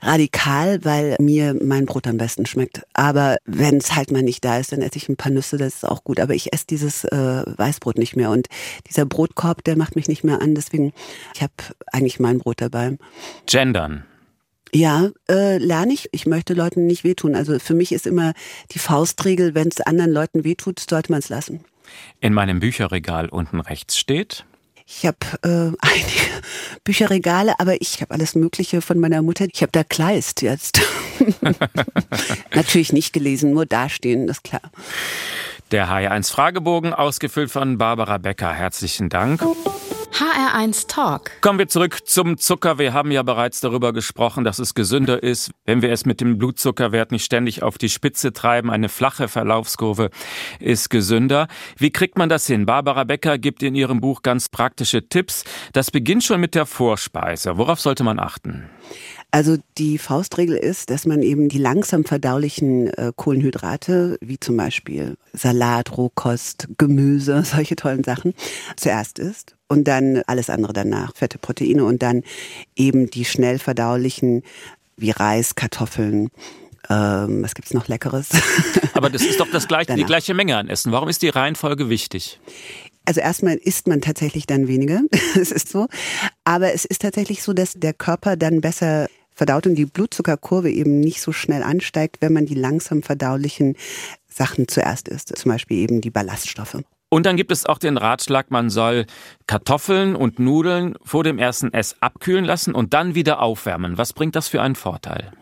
radikal, 0.00 0.84
weil 0.84 1.16
mir 1.20 1.56
mein 1.60 1.86
Brot 1.86 2.06
am 2.06 2.16
besten 2.16 2.46
schmeckt. 2.46 2.82
Aber 2.92 3.36
wenn 3.44 3.78
es 3.78 3.94
halt 3.94 4.10
mal 4.10 4.22
nicht 4.22 4.44
da 4.44 4.58
ist, 4.58 4.72
dann 4.72 4.82
esse 4.82 4.96
ich 4.96 5.08
ein 5.08 5.16
paar 5.16 5.32
Nüsse, 5.32 5.56
das 5.56 5.76
ist 5.76 5.84
auch 5.84 6.04
gut. 6.04 6.20
Aber 6.20 6.34
ich 6.34 6.52
esse 6.52 6.66
dieses 6.66 7.04
äh, 7.04 7.42
Weißbrot 7.46 7.98
nicht 7.98 8.16
mehr. 8.16 8.30
Und 8.30 8.48
dieser 8.88 9.06
Brotkorb, 9.06 9.64
der 9.64 9.76
macht 9.76 9.96
mich 9.96 10.08
nicht 10.08 10.24
mehr 10.24 10.40
an. 10.40 10.54
Deswegen, 10.54 10.92
ich 11.34 11.42
habe 11.42 11.52
eigentlich 11.92 12.20
mein 12.20 12.38
Brot 12.38 12.60
dabei. 12.60 12.96
Gendern. 13.46 14.04
Ja, 14.72 15.10
äh, 15.30 15.58
lerne 15.58 15.94
ich. 15.94 16.08
Ich 16.12 16.26
möchte 16.26 16.54
Leuten 16.54 16.86
nicht 16.86 17.04
wehtun. 17.04 17.34
Also 17.34 17.58
für 17.58 17.74
mich 17.74 17.92
ist 17.92 18.06
immer 18.06 18.34
die 18.72 18.78
Faustregel, 18.78 19.54
wenn 19.54 19.68
es 19.68 19.80
anderen 19.80 20.12
Leuten 20.12 20.44
wehtut, 20.44 20.78
sollte 20.78 21.10
man 21.10 21.20
es 21.20 21.28
lassen. 21.28 21.64
In 22.20 22.34
meinem 22.34 22.60
Bücherregal 22.60 23.30
unten 23.30 23.60
rechts 23.60 23.98
steht 23.98 24.44
ich 24.88 25.06
habe 25.06 25.18
äh, 25.42 25.76
einige 25.86 26.42
Bücherregale, 26.84 27.58
aber 27.60 27.80
ich 27.80 28.00
habe 28.00 28.12
alles 28.14 28.34
Mögliche 28.34 28.80
von 28.80 28.98
meiner 28.98 29.22
Mutter. 29.22 29.46
Ich 29.52 29.62
habe 29.62 29.72
da 29.72 29.84
Kleist 29.84 30.42
jetzt. 30.42 30.80
Natürlich 32.54 32.92
nicht 32.92 33.12
gelesen, 33.12 33.52
nur 33.52 33.66
dastehen, 33.66 34.26
das 34.26 34.38
ist 34.38 34.44
klar. 34.44 34.62
Der 35.70 35.88
HR1 35.88 36.30
Fragebogen, 36.30 36.94
ausgefüllt 36.94 37.50
von 37.50 37.76
Barbara 37.76 38.16
Becker. 38.16 38.52
Herzlichen 38.52 39.10
Dank. 39.10 39.42
HR1 40.12 40.88
Talk. 40.88 41.30
Kommen 41.40 41.58
wir 41.58 41.68
zurück 41.68 42.06
zum 42.06 42.38
Zucker. 42.38 42.78
Wir 42.78 42.92
haben 42.92 43.10
ja 43.10 43.22
bereits 43.22 43.60
darüber 43.60 43.92
gesprochen, 43.92 44.44
dass 44.44 44.58
es 44.58 44.74
gesünder 44.74 45.22
ist, 45.22 45.50
wenn 45.64 45.82
wir 45.82 45.92
es 45.92 46.06
mit 46.06 46.20
dem 46.20 46.38
Blutzuckerwert 46.38 47.12
nicht 47.12 47.24
ständig 47.24 47.62
auf 47.62 47.78
die 47.78 47.88
Spitze 47.88 48.32
treiben. 48.32 48.70
Eine 48.70 48.88
flache 48.88 49.28
Verlaufskurve 49.28 50.10
ist 50.60 50.90
gesünder. 50.90 51.46
Wie 51.76 51.90
kriegt 51.90 52.16
man 52.18 52.28
das 52.28 52.46
hin? 52.46 52.66
Barbara 52.66 53.04
Becker 53.04 53.38
gibt 53.38 53.62
in 53.62 53.74
ihrem 53.74 54.00
Buch 54.00 54.22
ganz 54.22 54.48
praktische 54.48 55.08
Tipps. 55.08 55.44
Das 55.72 55.90
beginnt 55.90 56.24
schon 56.24 56.40
mit 56.40 56.54
der 56.54 56.66
Vorspeise. 56.66 57.58
Worauf 57.58 57.80
sollte 57.80 58.02
man 58.02 58.18
achten? 58.18 58.68
Also 59.30 59.58
die 59.76 59.98
Faustregel 59.98 60.56
ist, 60.56 60.88
dass 60.88 61.04
man 61.04 61.22
eben 61.22 61.50
die 61.50 61.58
langsam 61.58 62.04
verdaulichen 62.04 62.88
äh, 62.88 63.12
Kohlenhydrate, 63.14 64.16
wie 64.22 64.40
zum 64.40 64.56
Beispiel 64.56 65.16
Salat, 65.34 65.96
Rohkost, 65.96 66.68
Gemüse, 66.78 67.42
solche 67.44 67.76
tollen 67.76 68.04
Sachen, 68.04 68.32
zuerst 68.76 69.18
isst 69.18 69.57
und 69.68 69.84
dann 69.84 70.22
alles 70.26 70.50
andere 70.50 70.72
danach, 70.72 71.14
Fette, 71.14 71.38
Proteine 71.38 71.84
und 71.84 72.02
dann 72.02 72.24
eben 72.76 73.10
die 73.10 73.24
schnell 73.24 73.58
verdaulichen 73.58 74.42
wie 74.96 75.10
Reis, 75.10 75.54
Kartoffeln, 75.54 76.30
ähm, 76.90 77.42
was 77.42 77.54
gibt's 77.54 77.74
noch 77.74 77.88
Leckeres? 77.88 78.30
Aber 78.94 79.10
das 79.10 79.22
ist 79.22 79.40
doch 79.40 79.50
das 79.50 79.68
gleiche, 79.68 79.94
die 79.94 80.04
gleiche 80.04 80.34
Menge 80.34 80.56
an 80.56 80.68
Essen. 80.68 80.92
Warum 80.92 81.08
ist 81.08 81.22
die 81.22 81.28
Reihenfolge 81.28 81.88
wichtig? 81.88 82.40
Also 83.04 83.20
erstmal 83.20 83.56
isst 83.56 83.86
man 83.86 84.00
tatsächlich 84.00 84.46
dann 84.46 84.68
weniger, 84.68 85.00
es 85.34 85.52
ist 85.52 85.68
so. 85.68 85.88
Aber 86.44 86.72
es 86.72 86.84
ist 86.84 87.02
tatsächlich 87.02 87.42
so, 87.42 87.52
dass 87.52 87.74
der 87.74 87.92
Körper 87.92 88.36
dann 88.36 88.60
besser 88.60 89.08
verdaut 89.34 89.66
und 89.66 89.76
die 89.76 89.86
Blutzuckerkurve 89.86 90.70
eben 90.70 90.98
nicht 91.00 91.20
so 91.20 91.32
schnell 91.32 91.62
ansteigt, 91.62 92.16
wenn 92.20 92.32
man 92.32 92.46
die 92.46 92.54
langsam 92.54 93.02
verdaulichen 93.02 93.76
Sachen 94.28 94.66
zuerst 94.68 95.08
isst, 95.08 95.36
zum 95.36 95.52
Beispiel 95.52 95.78
eben 95.78 96.00
die 96.00 96.10
Ballaststoffe. 96.10 96.78
Und 97.10 97.24
dann 97.24 97.36
gibt 97.36 97.52
es 97.52 97.64
auch 97.64 97.78
den 97.78 97.96
Ratschlag, 97.96 98.50
man 98.50 98.68
soll 98.68 99.06
Kartoffeln 99.46 100.14
und 100.14 100.38
Nudeln 100.38 100.94
vor 101.02 101.24
dem 101.24 101.38
ersten 101.38 101.72
Ess 101.72 101.96
abkühlen 102.00 102.44
lassen 102.44 102.74
und 102.74 102.92
dann 102.92 103.14
wieder 103.14 103.40
aufwärmen. 103.40 103.96
Was 103.96 104.12
bringt 104.12 104.36
das 104.36 104.48
für 104.48 104.60
einen 104.60 104.74
Vorteil? 104.74 105.32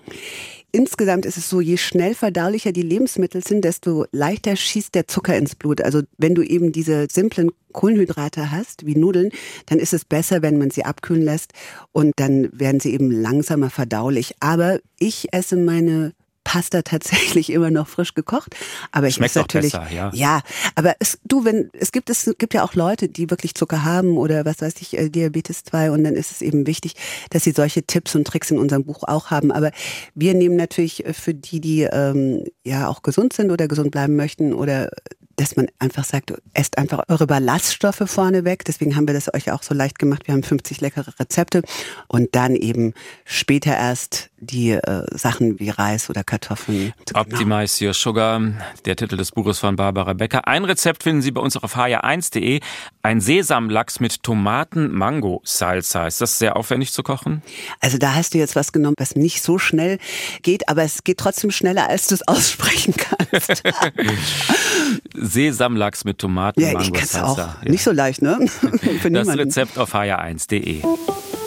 Insgesamt 0.73 1.25
ist 1.25 1.39
es 1.39 1.49
so, 1.49 1.61
je 1.61 1.79
schnell 1.79 2.15
verdaulicher 2.15 2.71
die 2.71 2.83
Lebensmittel 2.83 3.43
sind, 3.43 3.65
desto 3.65 4.05
leichter 4.13 4.57
schießt 4.57 4.95
der 4.95 5.09
Zucker 5.09 5.37
ins 5.37 5.55
Blut. 5.55 5.81
Also 5.81 6.03
wenn 6.19 6.35
du 6.35 6.43
eben 6.43 6.71
diese 6.71 7.07
simplen 7.11 7.51
Kohlenhydrate 7.73 8.51
hast, 8.51 8.85
wie 8.85 8.95
Nudeln, 8.95 9.31
dann 9.67 9.79
ist 9.79 9.95
es 9.95 10.05
besser, 10.05 10.43
wenn 10.43 10.59
man 10.59 10.71
sie 10.71 10.85
abkühlen 10.85 11.23
lässt 11.23 11.53
und 11.93 12.13
dann 12.17 12.49
werden 12.53 12.81
sie 12.81 12.93
eben 12.93 13.11
langsamer 13.11 13.71
verdaulich. 13.71 14.35
Aber 14.41 14.81
ich 14.99 15.33
esse 15.33 15.57
meine 15.57 16.13
Pasta 16.57 16.81
tatsächlich 16.81 17.51
immer 17.53 17.71
noch 17.71 17.87
frisch 17.87 18.15
gekocht. 18.15 18.57
Aber 18.91 19.11
Schmeckt 19.11 19.33
ich 19.33 19.37
esse 19.37 19.39
natürlich, 19.41 19.73
besser, 19.73 19.91
ja. 19.91 20.11
ja, 20.15 20.41
aber 20.75 20.95
es, 21.01 21.19
du, 21.25 21.45
wenn, 21.45 21.69
es 21.75 21.93
gibt, 21.93 22.09
es 22.09 22.35
gibt 22.39 22.55
ja 22.55 22.65
auch 22.65 22.75
Leute, 22.75 23.11
die 23.11 23.29
wirklich 23.29 23.55
Zucker 23.55 23.85
haben 23.85 24.17
oder 24.17 24.47
was 24.47 24.63
weiß 24.63 24.75
ich, 24.81 24.97
äh, 24.97 25.11
Diabetes 25.11 25.65
2 25.65 25.91
und 25.91 26.05
dann 26.05 26.15
ist 26.15 26.31
es 26.31 26.41
eben 26.41 26.67
wichtig, 26.67 26.95
dass 27.29 27.45
sie 27.45 27.53
solche 27.53 27.83
Tipps 27.83 28.15
und 28.15 28.27
Tricks 28.27 28.51
in 28.51 28.59
unserem 28.59 28.85
Buch 28.85 29.03
auch 29.03 29.31
haben. 29.31 29.53
Aber 29.53 29.71
wir 30.15 30.33
nehmen 30.33 30.57
natürlich 30.57 31.05
für 31.13 31.35
die, 31.35 31.61
die 31.61 31.83
ähm, 31.83 32.45
ja 32.65 32.89
auch 32.89 33.03
gesund 33.03 33.35
sind 33.35 33.51
oder 33.51 33.69
gesund 33.69 33.91
bleiben 33.91 34.17
möchten 34.17 34.55
oder 34.55 34.89
dass 35.37 35.55
man 35.55 35.67
einfach 35.79 36.05
sagt, 36.05 36.33
esst 36.55 36.79
einfach 36.79 37.03
eure 37.09 37.27
Ballaststoffe 37.27 38.03
vorne 38.07 38.45
weg. 38.45 38.65
Deswegen 38.65 38.97
haben 38.97 39.07
wir 39.07 39.15
das 39.15 39.33
euch 39.33 39.53
auch 39.53 39.63
so 39.63 39.75
leicht 39.75 39.99
gemacht. 39.99 40.27
Wir 40.27 40.33
haben 40.33 40.43
50 40.43 40.81
leckere 40.81 41.13
Rezepte 41.21 41.63
und 42.09 42.35
dann 42.35 42.57
eben 42.57 42.95
später 43.27 43.73
erst 43.73 44.31
die 44.39 44.73
äh, 44.73 45.05
Sachen 45.17 45.59
wie 45.59 45.71
Reis 45.71 46.11
oder 46.11 46.23
Kartoffeln. 46.23 46.93
Optimize 47.15 47.85
Your 47.85 47.95
Sugar, 47.95 48.41
der 48.85 48.97
Titel 48.97 49.17
des 49.17 49.33
Buches 49.33 49.59
von 49.59 49.77
Barbara 49.77 50.13
Becker. 50.13 50.47
Ein 50.47 50.65
Rezept 50.65 51.03
finden 51.03 51.23
Sie 51.23 51.31
bei 51.31 51.41
uns 51.41 51.57
auf 51.57 51.77
hr1.de. 51.77 52.61
Ein 53.03 53.21
Sesamlachs 53.21 54.01
mit 54.01 54.23
Tomaten-Mango-Salsa. 54.23 56.07
Ist 56.07 56.21
das 56.21 56.39
sehr 56.39 56.57
aufwendig 56.57 56.93
zu 56.93 57.03
kochen? 57.03 57.43
Also 57.81 57.99
da 57.99 58.15
hast 58.15 58.35
du 58.35 58.39
jetzt 58.39 58.57
was 58.57 58.73
genommen, 58.73 58.97
was 58.99 59.17
nicht 59.17 59.43
so 59.43 59.59
schnell 59.59 59.99
geht, 60.43 60.69
aber 60.69 60.83
es 60.83 61.05
geht 61.05 61.19
trotzdem 61.19 61.51
schneller, 61.51 61.89
als 61.89 62.09
du 62.09 62.15
es 62.15 62.27
aussprechen 62.29 62.95
kannst. 62.97 63.63
Sesamlachs 65.15 66.05
mit 66.05 66.19
Tomaten, 66.19 66.61
ja, 66.61 66.79
ich 66.81 66.93
kann's 66.93 67.13
Salsa. 67.13 67.27
auch. 67.59 67.65
Ja. 67.65 67.71
Nicht 67.71 67.83
so 67.83 67.93
leicht, 67.93 68.23
ne? 68.23 68.39
Das 68.87 69.05
niemanden. 69.05 69.39
Rezept 69.39 69.79
auf 69.79 69.95
hr1.de. 69.95 70.83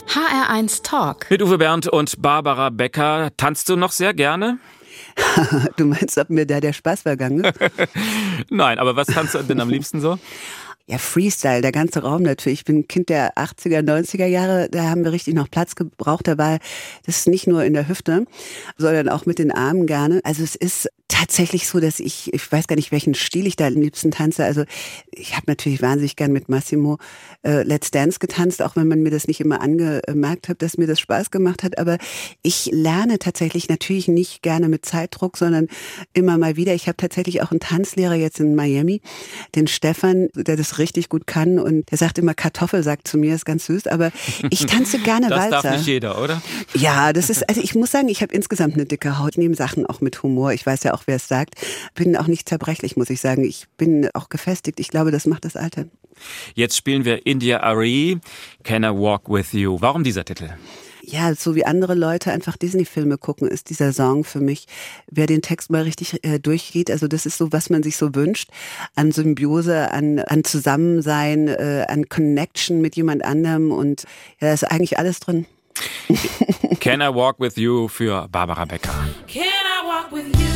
HR1 0.09 0.81
Talk. 0.81 1.29
Mit 1.29 1.43
Uwe 1.43 1.59
Bernd 1.59 1.87
und 1.87 2.19
Barbara 2.19 2.71
Becker. 2.71 3.29
Tanzt 3.37 3.69
du 3.69 3.75
noch 3.75 3.91
sehr 3.91 4.15
gerne? 4.15 4.57
Du 5.77 5.85
meinst, 5.85 6.17
ob 6.17 6.31
mir 6.31 6.47
da 6.47 6.59
der 6.59 6.73
Spaß 6.73 7.03
vergangen 7.03 7.43
ist? 7.43 7.53
Nein, 8.49 8.79
aber 8.79 8.95
was 8.95 9.05
tanzt 9.05 9.35
du 9.35 9.43
denn 9.43 9.61
am 9.61 9.69
liebsten 9.69 10.01
so? 10.01 10.17
Ja, 10.87 10.97
Freestyle, 10.97 11.61
der 11.61 11.71
ganze 11.71 12.01
Raum 12.01 12.23
natürlich. 12.23 12.61
Ich 12.61 12.65
bin 12.65 12.87
Kind 12.87 13.09
der 13.09 13.35
80er, 13.35 13.81
90er 13.81 14.25
Jahre, 14.25 14.67
da 14.71 14.85
haben 14.85 15.03
wir 15.03 15.11
richtig 15.11 15.35
noch 15.35 15.49
Platz 15.49 15.75
gebraucht. 15.75 16.27
Da 16.27 16.39
war 16.39 16.57
das 17.05 17.27
nicht 17.27 17.45
nur 17.45 17.63
in 17.63 17.75
der 17.75 17.87
Hüfte, 17.87 18.25
sondern 18.77 19.09
auch 19.09 19.27
mit 19.27 19.37
den 19.37 19.51
Armen 19.51 19.85
gerne. 19.85 20.21
Also 20.23 20.41
es 20.41 20.55
ist 20.55 20.89
tatsächlich 21.09 21.67
so, 21.67 21.81
dass 21.81 21.99
ich, 21.99 22.33
ich 22.33 22.49
weiß 22.51 22.67
gar 22.67 22.77
nicht, 22.77 22.91
welchen 22.93 23.13
Stil 23.15 23.45
ich 23.45 23.57
da 23.57 23.67
am 23.67 23.73
liebsten 23.73 24.11
tanze. 24.11 24.45
Also 24.45 24.63
ich 25.11 25.33
habe 25.35 25.43
natürlich 25.47 25.81
wahnsinnig 25.81 26.15
gern 26.15 26.31
mit 26.31 26.47
Massimo 26.47 26.97
äh, 27.43 27.63
Let's 27.63 27.91
Dance 27.91 28.19
getanzt, 28.19 28.61
auch 28.61 28.75
wenn 28.77 28.87
man 28.87 29.01
mir 29.01 29.09
das 29.09 29.27
nicht 29.27 29.41
immer 29.41 29.59
angemerkt 29.61 30.47
hat, 30.47 30.61
dass 30.61 30.77
mir 30.77 30.87
das 30.87 30.99
Spaß 30.99 31.31
gemacht 31.31 31.63
hat. 31.63 31.77
Aber 31.77 31.97
ich 32.41 32.69
lerne 32.71 33.19
tatsächlich 33.19 33.67
natürlich 33.67 34.07
nicht 34.07 34.41
gerne 34.41 34.69
mit 34.69 34.85
Zeitdruck, 34.85 35.35
sondern 35.37 35.67
immer 36.13 36.37
mal 36.37 36.55
wieder. 36.55 36.73
Ich 36.73 36.87
habe 36.87 36.97
tatsächlich 36.97 37.41
auch 37.41 37.51
einen 37.51 37.59
Tanzlehrer 37.59 38.15
jetzt 38.15 38.39
in 38.39 38.55
Miami, 38.55 39.01
den 39.55 39.67
Stefan, 39.67 40.29
der 40.35 40.55
das 40.55 40.77
richtig 40.77 41.09
gut 41.09 41.27
kann 41.27 41.59
und 41.59 41.89
der 41.91 41.97
sagt 41.97 42.17
immer 42.19 42.33
Kartoffel, 42.33 42.83
sagt 42.83 43.07
zu 43.07 43.17
mir, 43.17 43.35
ist 43.35 43.45
ganz 43.45 43.65
süß, 43.65 43.87
aber 43.87 44.11
ich 44.49 44.65
tanze 44.67 44.99
gerne 45.03 45.27
Das 45.27 45.39
Walzer. 45.39 45.61
darf 45.63 45.77
nicht 45.77 45.87
jeder, 45.87 46.21
oder? 46.23 46.41
Ja, 46.75 47.13
das 47.13 47.29
ist, 47.29 47.49
also 47.49 47.61
ich 47.61 47.75
muss 47.75 47.91
sagen, 47.91 48.07
ich 48.09 48.21
habe 48.21 48.33
insgesamt 48.33 48.75
eine 48.75 48.85
dicke 48.85 49.19
Haut, 49.19 49.37
nehme 49.37 49.55
Sachen 49.55 49.85
auch 49.85 50.01
mit 50.01 50.21
Humor. 50.23 50.53
Ich 50.53 50.65
weiß 50.65 50.83
ja 50.83 50.93
auch, 50.93 50.98
wer 51.07 51.17
es 51.17 51.27
sagt. 51.27 51.55
Bin 51.95 52.15
auch 52.17 52.27
nicht 52.27 52.47
zerbrechlich, 52.47 52.97
muss 52.97 53.09
ich 53.09 53.21
sagen. 53.21 53.43
Ich 53.43 53.67
bin 53.77 54.09
auch 54.13 54.29
gefestigt. 54.29 54.79
Ich 54.79 54.89
glaube, 54.89 55.11
das 55.11 55.25
macht 55.25 55.45
das 55.45 55.55
Alter. 55.55 55.85
Jetzt 56.53 56.75
spielen 56.75 57.05
wir 57.05 57.25
India 57.25 57.61
Arie, 57.61 58.19
Can 58.63 58.83
I 58.83 58.89
Walk 58.89 59.29
With 59.29 59.53
You. 59.53 59.77
Warum 59.79 60.03
dieser 60.03 60.25
Titel? 60.25 60.49
Ja, 61.11 61.33
so 61.33 61.55
wie 61.55 61.65
andere 61.65 61.95
Leute 61.95 62.31
einfach 62.31 62.55
Disney-Filme 62.55 63.17
gucken, 63.17 63.47
ist 63.47 63.71
dieser 63.71 63.93
Song 63.93 64.23
für 64.23 64.41
mich, 64.41 64.67
wer 65.09 65.25
den 65.25 65.41
Text 65.41 65.71
mal 65.71 65.81
richtig 65.81 66.23
äh, 66.23 66.39
durchgeht. 66.39 66.91
Also 66.91 67.07
das 67.07 67.25
ist 67.25 67.37
so, 67.37 67.51
was 67.51 67.71
man 67.71 67.81
sich 67.81 67.97
so 67.97 68.13
wünscht, 68.13 68.49
an 68.95 69.11
Symbiose, 69.11 69.91
an, 69.91 70.19
an 70.19 70.43
Zusammensein, 70.43 71.47
äh, 71.47 71.85
an 71.87 72.09
Connection 72.09 72.79
mit 72.79 72.95
jemand 72.95 73.25
anderem 73.25 73.71
und 73.71 74.03
ja, 74.39 74.49
da 74.49 74.53
ist 74.53 74.65
eigentlich 74.65 74.99
alles 74.99 75.19
drin. 75.19 75.47
Can 76.79 77.01
I 77.01 77.13
Walk 77.13 77.39
With 77.39 77.55
You 77.55 77.87
für 77.87 78.27
Barbara 78.27 78.65
Becker. 78.65 78.93
Can 79.27 79.43
I 79.43 79.87
walk 79.87 80.11
with 80.11 80.25
you 80.39 80.48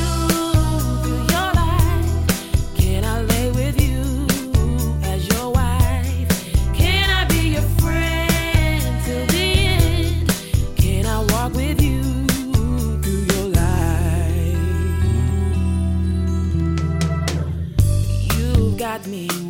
me 19.08 19.43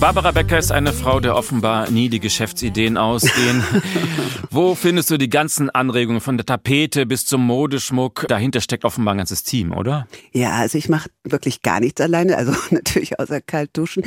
Barbara 0.00 0.30
Becker 0.30 0.58
ist 0.58 0.72
eine 0.72 0.94
Frau, 0.94 1.20
der 1.20 1.36
offenbar 1.36 1.90
nie 1.90 2.08
die 2.08 2.20
Geschäftsideen 2.20 2.96
ausgehen. 2.96 3.62
Wo 4.50 4.74
findest 4.74 5.10
du 5.10 5.18
die 5.18 5.28
ganzen 5.28 5.68
Anregungen 5.68 6.22
von 6.22 6.38
der 6.38 6.46
Tapete 6.46 7.04
bis 7.04 7.26
zum 7.26 7.46
Modeschmuck? 7.46 8.24
Dahinter 8.26 8.62
steckt 8.62 8.86
offenbar 8.86 9.14
ein 9.14 9.18
ganzes 9.18 9.42
Team, 9.42 9.72
oder? 9.72 10.08
Ja, 10.32 10.52
also 10.52 10.78
ich 10.78 10.88
mache 10.88 11.10
wirklich 11.22 11.60
gar 11.60 11.80
nichts 11.80 12.00
alleine, 12.00 12.38
also 12.38 12.52
natürlich 12.70 13.20
außer 13.20 13.42
kalt 13.42 13.76
duschen. 13.76 14.02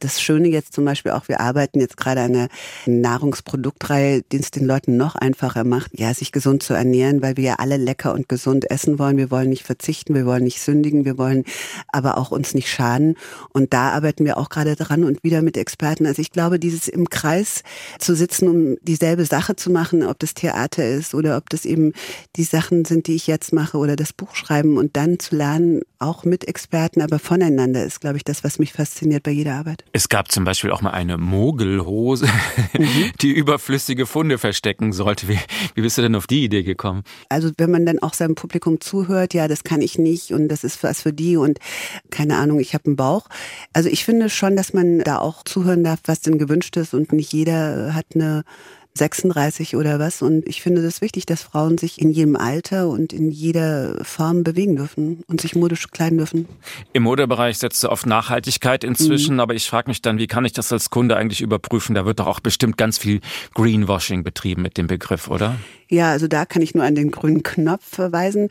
Das 0.00 0.20
Schöne 0.20 0.48
jetzt 0.48 0.74
zum 0.74 0.84
Beispiel 0.84 1.12
auch, 1.12 1.28
wir 1.28 1.38
arbeiten 1.38 1.78
jetzt 1.78 1.96
gerade 1.96 2.22
an 2.22 2.34
einer 2.34 2.48
Nahrungsproduktreihe, 2.86 4.22
die 4.32 4.38
es 4.38 4.50
den 4.50 4.66
Leuten 4.66 4.96
noch 4.96 5.14
einfacher 5.14 5.62
macht, 5.62 5.92
ja, 5.98 6.12
sich 6.14 6.32
gesund 6.32 6.64
zu 6.64 6.74
ernähren, 6.74 7.22
weil 7.22 7.36
wir 7.36 7.44
ja 7.44 7.54
alle 7.58 7.76
lecker 7.76 8.12
und 8.12 8.28
gesund 8.28 8.68
essen 8.72 8.98
wollen. 8.98 9.16
Wir 9.16 9.30
wollen 9.30 9.50
nicht 9.50 9.62
verzichten, 9.62 10.16
wir 10.16 10.26
wollen 10.26 10.42
nicht 10.42 10.60
sündigen, 10.60 11.04
wir 11.04 11.16
wollen 11.16 11.44
aber 11.86 12.18
auch 12.18 12.32
uns 12.32 12.54
nicht 12.54 12.68
schaden. 12.68 13.14
Und 13.52 13.72
da 13.72 13.90
arbeiten 13.90 14.24
wir 14.24 14.36
auch 14.36 14.48
gerade 14.48 14.74
dran 14.74 15.04
und 15.04 15.22
wieder 15.28 15.42
mit 15.42 15.58
Experten. 15.58 16.06
Also 16.06 16.22
ich 16.22 16.32
glaube, 16.32 16.58
dieses 16.58 16.88
im 16.88 17.10
Kreis 17.10 17.62
zu 17.98 18.14
sitzen, 18.14 18.48
um 18.48 18.76
dieselbe 18.80 19.26
Sache 19.26 19.56
zu 19.56 19.70
machen, 19.70 20.02
ob 20.02 20.18
das 20.18 20.32
Theater 20.32 20.88
ist 20.88 21.14
oder 21.14 21.36
ob 21.36 21.50
das 21.50 21.66
eben 21.66 21.92
die 22.36 22.44
Sachen 22.44 22.86
sind, 22.86 23.08
die 23.08 23.14
ich 23.14 23.26
jetzt 23.26 23.52
mache 23.52 23.76
oder 23.76 23.94
das 23.94 24.14
Buch 24.14 24.34
schreiben 24.34 24.78
und 24.78 24.96
dann 24.96 25.18
zu 25.18 25.36
lernen, 25.36 25.82
auch 25.98 26.24
mit 26.24 26.46
Experten, 26.46 27.02
aber 27.02 27.18
voneinander 27.18 27.84
ist, 27.84 28.00
glaube 28.00 28.16
ich, 28.16 28.24
das, 28.24 28.44
was 28.44 28.58
mich 28.58 28.72
fasziniert 28.72 29.24
bei 29.24 29.32
jeder 29.32 29.54
Arbeit. 29.54 29.84
Es 29.92 30.08
gab 30.08 30.30
zum 30.30 30.44
Beispiel 30.44 30.70
auch 30.70 30.80
mal 30.80 30.92
eine 30.92 31.18
Mogelhose, 31.18 32.28
die 33.20 33.32
überflüssige 33.32 34.06
Funde 34.06 34.38
verstecken 34.38 34.92
sollte. 34.92 35.28
Wie, 35.28 35.38
wie 35.74 35.82
bist 35.82 35.98
du 35.98 36.02
denn 36.02 36.14
auf 36.14 36.26
die 36.26 36.44
Idee 36.44 36.62
gekommen? 36.62 37.02
Also 37.28 37.50
wenn 37.58 37.70
man 37.70 37.84
dann 37.84 37.98
auch 37.98 38.14
seinem 38.14 38.36
Publikum 38.36 38.80
zuhört, 38.80 39.34
ja, 39.34 39.48
das 39.48 39.64
kann 39.64 39.82
ich 39.82 39.98
nicht 39.98 40.32
und 40.32 40.48
das 40.48 40.64
ist 40.64 40.82
was 40.82 41.02
für 41.02 41.12
die 41.12 41.36
und 41.36 41.58
keine 42.10 42.36
Ahnung, 42.36 42.60
ich 42.60 42.74
habe 42.74 42.86
einen 42.86 42.96
Bauch. 42.96 43.26
Also 43.72 43.88
ich 43.88 44.04
finde 44.04 44.30
schon, 44.30 44.54
dass 44.54 44.72
man 44.72 45.00
da 45.00 45.17
auch 45.22 45.42
zuhören 45.44 45.84
darf, 45.84 46.00
was 46.06 46.20
denn 46.20 46.38
gewünscht 46.38 46.76
ist 46.76 46.94
und 46.94 47.12
nicht 47.12 47.32
jeder 47.32 47.94
hat 47.94 48.06
eine 48.14 48.44
36 48.94 49.76
oder 49.76 50.00
was. 50.00 50.22
Und 50.22 50.46
ich 50.48 50.60
finde 50.60 50.82
das 50.82 51.00
wichtig, 51.00 51.24
dass 51.24 51.42
Frauen 51.42 51.78
sich 51.78 52.00
in 52.00 52.10
jedem 52.10 52.34
Alter 52.34 52.88
und 52.88 53.12
in 53.12 53.30
jeder 53.30 54.04
Form 54.04 54.42
bewegen 54.42 54.74
dürfen 54.74 55.22
und 55.28 55.40
sich 55.40 55.54
modisch 55.54 55.88
kleiden 55.90 56.18
dürfen. 56.18 56.48
Im 56.92 57.04
Modebereich 57.04 57.58
setzt 57.58 57.84
du 57.84 57.88
auf 57.90 58.06
Nachhaltigkeit 58.06 58.82
inzwischen, 58.82 59.34
Mhm. 59.34 59.40
aber 59.40 59.54
ich 59.54 59.68
frage 59.68 59.88
mich 59.88 60.02
dann, 60.02 60.18
wie 60.18 60.26
kann 60.26 60.44
ich 60.44 60.52
das 60.52 60.72
als 60.72 60.90
Kunde 60.90 61.16
eigentlich 61.16 61.40
überprüfen? 61.42 61.94
Da 61.94 62.06
wird 62.06 62.18
doch 62.18 62.26
auch 62.26 62.40
bestimmt 62.40 62.76
ganz 62.76 62.98
viel 62.98 63.20
Greenwashing 63.54 64.24
betrieben 64.24 64.62
mit 64.62 64.76
dem 64.76 64.88
Begriff, 64.88 65.28
oder? 65.28 65.56
Ja, 65.88 66.10
also 66.10 66.26
da 66.26 66.44
kann 66.44 66.60
ich 66.60 66.74
nur 66.74 66.84
an 66.84 66.94
den 66.96 67.10
grünen 67.10 67.42
Knopf 67.42 67.84
verweisen. 67.86 68.48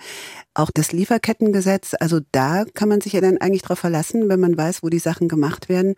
Auch 0.53 0.71
das 0.73 0.91
Lieferkettengesetz, 0.91 1.93
also 1.99 2.19
da 2.31 2.65
kann 2.73 2.89
man 2.89 3.01
sich 3.01 3.13
ja 3.13 3.21
dann 3.21 3.37
eigentlich 3.37 3.61
drauf 3.61 3.79
verlassen, 3.79 4.27
wenn 4.29 4.39
man 4.39 4.57
weiß, 4.57 4.81
wo 4.81 4.89
die 4.89 4.97
Sachen 4.97 5.27
gemacht 5.27 5.69
werden, 5.69 5.93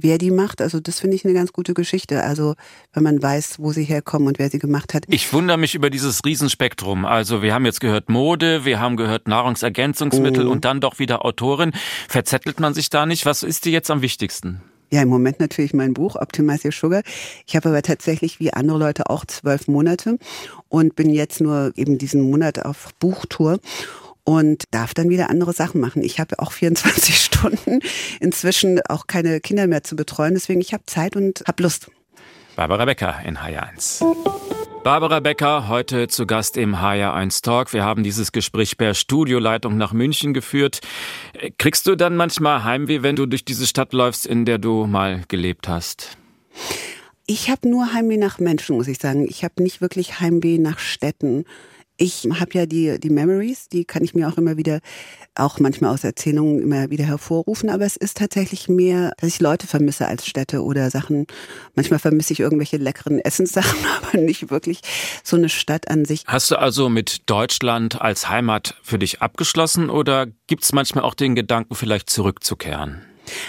wer 0.00 0.18
die 0.18 0.30
macht. 0.30 0.60
Also 0.60 0.80
das 0.80 1.00
finde 1.00 1.16
ich 1.16 1.24
eine 1.24 1.34
ganz 1.34 1.52
gute 1.52 1.74
Geschichte. 1.74 2.22
Also 2.22 2.54
wenn 2.92 3.02
man 3.02 3.22
weiß, 3.22 3.56
wo 3.58 3.72
sie 3.72 3.84
herkommen 3.84 4.28
und 4.28 4.38
wer 4.38 4.50
sie 4.50 4.58
gemacht 4.58 4.94
hat. 4.94 5.04
Ich 5.08 5.32
wundere 5.32 5.58
mich 5.58 5.74
über 5.74 5.90
dieses 5.90 6.24
Riesenspektrum. 6.24 7.04
Also 7.04 7.42
wir 7.42 7.54
haben 7.54 7.64
jetzt 7.66 7.80
gehört 7.80 8.08
Mode, 8.08 8.64
wir 8.64 8.80
haben 8.80 8.96
gehört 8.96 9.28
Nahrungsergänzungsmittel 9.28 10.44
Mhm. 10.44 10.50
und 10.50 10.64
dann 10.64 10.80
doch 10.80 10.98
wieder 10.98 11.24
Autorin. 11.24 11.72
Verzettelt 12.08 12.60
man 12.60 12.74
sich 12.74 12.90
da 12.90 13.06
nicht? 13.06 13.26
Was 13.26 13.42
ist 13.42 13.64
dir 13.64 13.72
jetzt 13.72 13.90
am 13.90 14.02
wichtigsten? 14.02 14.60
Ja, 14.90 15.02
im 15.02 15.08
Moment 15.08 15.38
natürlich 15.38 15.74
mein 15.74 15.92
Buch 15.92 16.16
Optimize 16.16 16.66
Your 16.68 16.72
Sugar. 16.72 17.02
Ich 17.46 17.54
habe 17.56 17.68
aber 17.68 17.82
tatsächlich 17.82 18.40
wie 18.40 18.54
andere 18.54 18.78
Leute 18.78 19.10
auch 19.10 19.26
zwölf 19.26 19.68
Monate 19.68 20.18
und 20.70 20.96
bin 20.96 21.10
jetzt 21.10 21.42
nur 21.42 21.72
eben 21.76 21.98
diesen 21.98 22.22
Monat 22.22 22.64
auf 22.64 22.88
Buchtour 22.98 23.58
und 24.28 24.64
darf 24.72 24.92
dann 24.92 25.08
wieder 25.08 25.30
andere 25.30 25.54
Sachen 25.54 25.80
machen. 25.80 26.02
Ich 26.02 26.20
habe 26.20 26.38
auch 26.38 26.52
24 26.58 27.16
Stunden 27.16 27.80
inzwischen 28.20 28.78
auch 28.82 29.06
keine 29.06 29.40
Kinder 29.40 29.66
mehr 29.66 29.82
zu 29.82 29.96
betreuen, 29.96 30.34
deswegen 30.34 30.60
ich 30.60 30.74
habe 30.74 30.82
Zeit 30.84 31.16
und 31.16 31.42
habe 31.48 31.62
Lust. 31.62 31.90
Barbara 32.54 32.84
Becker 32.84 33.14
in 33.24 33.38
HR1. 33.38 34.04
Barbara 34.84 35.20
Becker, 35.20 35.68
heute 35.68 36.08
zu 36.08 36.26
Gast 36.26 36.58
im 36.58 36.76
HR1 36.76 37.42
Talk. 37.42 37.72
Wir 37.72 37.84
haben 37.84 38.02
dieses 38.02 38.30
Gespräch 38.32 38.76
per 38.76 38.92
Studioleitung 38.92 39.78
nach 39.78 39.94
München 39.94 40.34
geführt. 40.34 40.80
Kriegst 41.56 41.86
du 41.86 41.94
dann 41.94 42.14
manchmal 42.16 42.64
Heimweh, 42.64 43.02
wenn 43.02 43.16
du 43.16 43.24
durch 43.24 43.46
diese 43.46 43.66
Stadt 43.66 43.94
läufst, 43.94 44.26
in 44.26 44.44
der 44.44 44.58
du 44.58 44.86
mal 44.86 45.22
gelebt 45.28 45.68
hast? 45.68 46.18
Ich 47.26 47.48
habe 47.48 47.68
nur 47.68 47.94
Heimweh 47.94 48.18
nach 48.18 48.40
Menschen, 48.40 48.76
muss 48.76 48.88
ich 48.88 48.98
sagen. 48.98 49.26
Ich 49.26 49.42
habe 49.44 49.62
nicht 49.62 49.80
wirklich 49.80 50.20
Heimweh 50.20 50.58
nach 50.58 50.78
Städten. 50.78 51.44
Ich 52.00 52.28
habe 52.32 52.50
ja 52.52 52.64
die, 52.64 53.00
die 53.00 53.10
Memories, 53.10 53.68
die 53.68 53.84
kann 53.84 54.04
ich 54.04 54.14
mir 54.14 54.28
auch 54.28 54.38
immer 54.38 54.56
wieder, 54.56 54.78
auch 55.34 55.58
manchmal 55.58 55.92
aus 55.92 56.04
Erzählungen 56.04 56.62
immer 56.62 56.90
wieder 56.90 57.04
hervorrufen, 57.04 57.70
aber 57.70 57.84
es 57.84 57.96
ist 57.96 58.18
tatsächlich 58.18 58.68
mehr, 58.68 59.12
dass 59.18 59.28
ich 59.28 59.40
Leute 59.40 59.66
vermisse 59.66 60.06
als 60.06 60.24
Städte 60.24 60.62
oder 60.62 60.90
Sachen. 60.90 61.26
Manchmal 61.74 61.98
vermisse 61.98 62.32
ich 62.32 62.38
irgendwelche 62.38 62.76
leckeren 62.76 63.18
Essenssachen, 63.24 63.78
aber 64.00 64.18
nicht 64.18 64.48
wirklich 64.48 64.80
so 65.24 65.36
eine 65.36 65.48
Stadt 65.48 65.88
an 65.88 66.04
sich. 66.04 66.22
Hast 66.28 66.52
du 66.52 66.56
also 66.56 66.88
mit 66.88 67.28
Deutschland 67.28 68.00
als 68.00 68.28
Heimat 68.28 68.76
für 68.80 69.00
dich 69.00 69.20
abgeschlossen 69.20 69.90
oder 69.90 70.28
gibt 70.46 70.62
es 70.62 70.72
manchmal 70.72 71.02
auch 71.02 71.14
den 71.14 71.34
Gedanken, 71.34 71.74
vielleicht 71.74 72.10
zurückzukehren? 72.10 73.02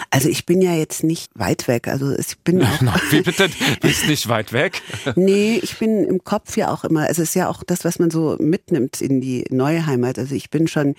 Also 0.09 0.29
ich 0.29 0.45
bin 0.45 0.61
ja 0.61 0.73
jetzt 0.73 1.03
nicht 1.03 1.31
weit 1.35 1.67
weg. 1.67 1.87
Also 1.87 2.15
ich 2.17 2.37
bin 2.39 2.61
auch 2.63 2.81
Wie 3.11 3.21
bitte? 3.21 3.49
Bist 3.81 4.07
nicht 4.07 4.27
weit 4.29 4.53
weg? 4.53 4.81
Nee, 5.15 5.59
ich 5.61 5.77
bin 5.77 6.03
im 6.03 6.23
Kopf 6.23 6.57
ja 6.57 6.71
auch 6.71 6.83
immer, 6.83 7.01
also 7.01 7.21
es 7.21 7.29
ist 7.29 7.35
ja 7.35 7.49
auch 7.49 7.63
das, 7.63 7.85
was 7.85 7.99
man 7.99 8.11
so 8.11 8.35
mitnimmt 8.39 9.01
in 9.01 9.21
die 9.21 9.45
neue 9.49 9.85
Heimat. 9.85 10.19
Also 10.19 10.35
ich 10.35 10.49
bin 10.49 10.67
schon 10.67 10.95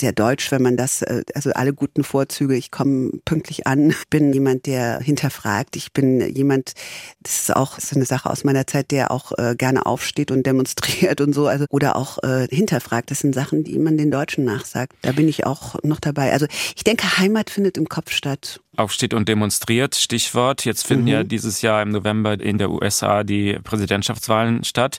sehr 0.00 0.12
deutsch, 0.12 0.50
wenn 0.50 0.62
man 0.62 0.76
das, 0.76 1.02
äh, 1.02 1.22
also 1.34 1.50
alle 1.52 1.72
guten 1.72 2.02
Vorzüge, 2.04 2.56
ich 2.56 2.70
komme 2.70 3.10
pünktlich 3.24 3.66
an, 3.66 3.94
bin 4.10 4.32
jemand, 4.32 4.66
der 4.66 5.00
hinterfragt, 5.00 5.76
ich 5.76 5.92
bin 5.92 6.20
jemand, 6.34 6.72
das 7.20 7.40
ist 7.42 7.56
auch 7.56 7.78
so 7.78 7.94
eine 7.96 8.04
Sache 8.04 8.28
aus 8.28 8.42
meiner 8.44 8.66
Zeit, 8.66 8.90
der 8.90 9.10
auch 9.10 9.32
äh, 9.38 9.54
gerne 9.56 9.86
aufsteht 9.86 10.30
und 10.30 10.44
demonstriert 10.46 11.20
und 11.20 11.32
so, 11.34 11.46
also 11.46 11.66
oder 11.70 11.96
auch 11.96 12.18
äh, 12.22 12.48
hinterfragt. 12.50 13.10
Das 13.10 13.20
sind 13.20 13.34
Sachen, 13.34 13.62
die 13.64 13.78
man 13.78 13.96
den 13.96 14.10
Deutschen 14.10 14.44
nachsagt. 14.44 14.94
Da 15.02 15.12
bin 15.12 15.28
ich 15.28 15.46
auch 15.46 15.76
noch 15.82 16.00
dabei. 16.00 16.32
Also 16.32 16.46
ich 16.74 16.82
denke, 16.84 17.18
Heimat 17.18 17.50
findet 17.50 17.76
im 17.78 17.88
Kopf 17.88 18.10
statt. 18.10 18.60
Aufsteht 18.76 19.14
und 19.14 19.28
demonstriert, 19.28 19.94
Stichwort. 19.94 20.64
Jetzt 20.64 20.86
finden 20.86 21.04
Mhm. 21.04 21.08
ja 21.10 21.22
dieses 21.24 21.60
Jahr 21.62 21.82
im 21.82 21.90
November 21.90 22.40
in 22.40 22.58
der 22.58 22.70
USA 22.70 23.22
die 23.24 23.58
Präsidentschaftswahlen 23.62 24.64
statt. 24.64 24.98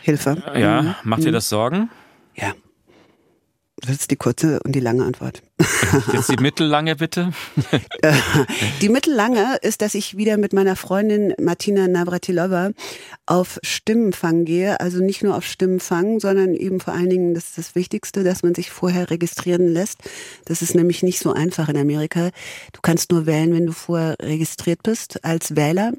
Hilfe. 0.00 0.42
Ja, 0.58 0.82
Mhm. 0.82 0.94
macht 1.04 1.24
dir 1.24 1.32
das 1.32 1.48
Sorgen? 1.48 1.90
Ja. 2.34 2.52
Das 3.84 3.96
ist 3.96 4.10
die 4.12 4.16
kurze 4.16 4.60
und 4.64 4.72
die 4.72 4.80
lange 4.80 5.04
Antwort. 5.04 5.42
Jetzt 6.12 6.30
die 6.30 6.36
mittellange 6.40 6.94
bitte. 6.94 7.32
Äh, 8.00 8.12
Die 8.80 8.88
mittellange 8.88 9.56
ist, 9.62 9.82
dass 9.82 9.94
ich 9.94 10.16
wieder 10.16 10.36
mit 10.36 10.52
meiner 10.52 10.76
Freundin 10.76 11.34
Martina 11.40 11.88
Navratilova 11.88 12.70
auf 13.26 13.58
Stimmenfang 13.64 14.44
gehe. 14.44 14.78
Also 14.78 14.98
nicht 15.02 15.24
nur 15.24 15.36
auf 15.36 15.44
Stimmenfang, 15.44 16.20
sondern 16.20 16.54
eben 16.54 16.78
vor 16.78 16.94
allen 16.94 17.10
Dingen, 17.10 17.34
das 17.34 17.48
ist 17.48 17.58
das 17.58 17.74
Wichtigste, 17.74 18.22
dass 18.22 18.44
man 18.44 18.54
sich 18.54 18.70
vorher 18.70 19.10
registrieren 19.10 19.66
lässt. 19.66 19.98
Das 20.44 20.62
ist 20.62 20.76
nämlich 20.76 21.02
nicht 21.02 21.18
so 21.18 21.32
einfach 21.32 21.68
in 21.68 21.76
Amerika. 21.76 22.30
Du 22.72 22.80
kannst 22.82 23.10
nur 23.10 23.26
wählen, 23.26 23.52
wenn 23.52 23.66
du 23.66 23.72
vorher 23.72 24.16
registriert 24.22 24.84
bist 24.84 25.24
als 25.24 25.56
Wähler. 25.56 25.92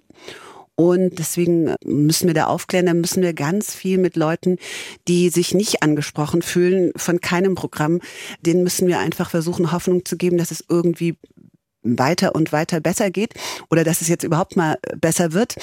Und 0.76 1.20
deswegen 1.20 1.76
müssen 1.86 2.28
wir 2.28 2.34
da 2.34 2.46
aufklären, 2.48 2.88
da 2.88 2.94
müssen 2.94 3.22
wir 3.22 3.34
ganz 3.34 3.76
viel 3.76 4.00
mit 4.00 4.16
Leuten, 4.16 4.58
die 5.08 5.30
sich 5.30 5.54
nicht 5.54 5.84
angesprochen 5.84 6.42
fühlen 6.42 6.92
von 6.96 7.22
keinem 7.22 7.54
Programm, 7.54 8.00
denen 8.42 8.64
müssen 8.64 8.88
wir 8.88 9.00
einfach 9.00 9.30
versuchen, 9.30 9.72
Hoffnung 9.72 10.04
zu 10.04 10.18
geben, 10.18 10.38
dass 10.38 10.52
es 10.52 10.64
irgendwie 10.68 11.16
weiter 11.84 12.34
und 12.34 12.52
weiter 12.52 12.80
besser 12.80 13.12
geht 13.12 13.34
oder 13.70 13.84
dass 13.84 14.02
es 14.02 14.08
jetzt 14.08 14.24
überhaupt 14.24 14.56
mal 14.56 14.78
besser 15.00 15.34
wird. 15.34 15.56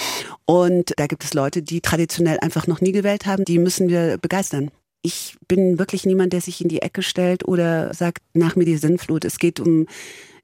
Und 0.45 0.93
da 0.97 1.07
gibt 1.07 1.25
es 1.25 1.35
Leute, 1.35 1.63
die 1.63 1.81
traditionell 1.81 2.39
einfach 2.41 2.67
noch 2.67 2.81
nie 2.81 2.93
gewählt 2.93 3.27
haben, 3.27 3.45
die 3.45 3.59
müssen 3.59 3.89
wir 3.89 4.19
begeistern. 4.19 4.71
Ich 5.03 5.37
bin 5.49 5.79
wirklich 5.79 6.05
niemand, 6.05 6.35
der 6.35 6.43
sich 6.43 6.61
in 6.61 6.69
die 6.69 6.83
Ecke 6.83 7.03
stellt 7.03 7.49
oder 7.49 7.95
sagt, 7.95 8.23
nach 8.35 8.55
mir 8.55 8.67
die 8.67 8.77
Sinnflut. 8.77 9.25
Es 9.25 9.39
geht 9.39 9.59
um 9.59 9.87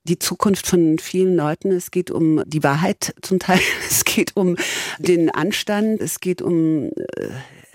die 0.06 0.18
Zukunft 0.18 0.66
von 0.66 0.98
vielen 0.98 1.36
Leuten. 1.36 1.70
Es 1.72 1.90
geht 1.90 2.10
um 2.10 2.42
die 2.46 2.62
Wahrheit 2.62 3.14
zum 3.22 3.38
Teil. 3.38 3.60
Es 3.88 4.04
geht 4.04 4.36
um 4.36 4.56
den 4.98 5.30
Anstand. 5.30 6.00
Es 6.00 6.20
geht 6.20 6.40
um 6.40 6.86
äh, 6.86 6.92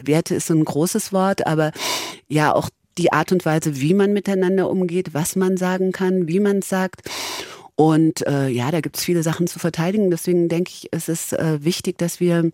Werte 0.04 0.36
ist 0.36 0.48
so 0.48 0.56
ein 0.56 0.66
großes 0.66 1.14
Wort, 1.14 1.46
aber 1.46 1.72
ja 2.28 2.54
auch 2.56 2.70
die 2.98 3.14
Art 3.14 3.32
und 3.32 3.46
Weise, 3.46 3.80
wie 3.80 3.94
man 3.94 4.14
miteinander 4.14 4.70
umgeht, 4.70 5.14
was 5.14 5.36
man 5.36 5.58
sagen 5.58 5.92
kann, 5.92 6.28
wie 6.28 6.40
man 6.40 6.60
es 6.60 6.70
sagt. 6.70 7.02
Und 7.76 8.26
äh, 8.28 8.48
ja, 8.48 8.70
da 8.70 8.82
gibt 8.82 8.98
es 8.98 9.04
viele 9.04 9.24
Sachen 9.24 9.48
zu 9.48 9.60
verteidigen. 9.60 10.12
Deswegen 10.12 10.50
denke 10.50 10.72
ich, 10.74 10.90
es 10.92 11.10
ist 11.10 11.34
äh, 11.34 11.64
wichtig, 11.64 11.98
dass 11.98 12.20
wir 12.20 12.52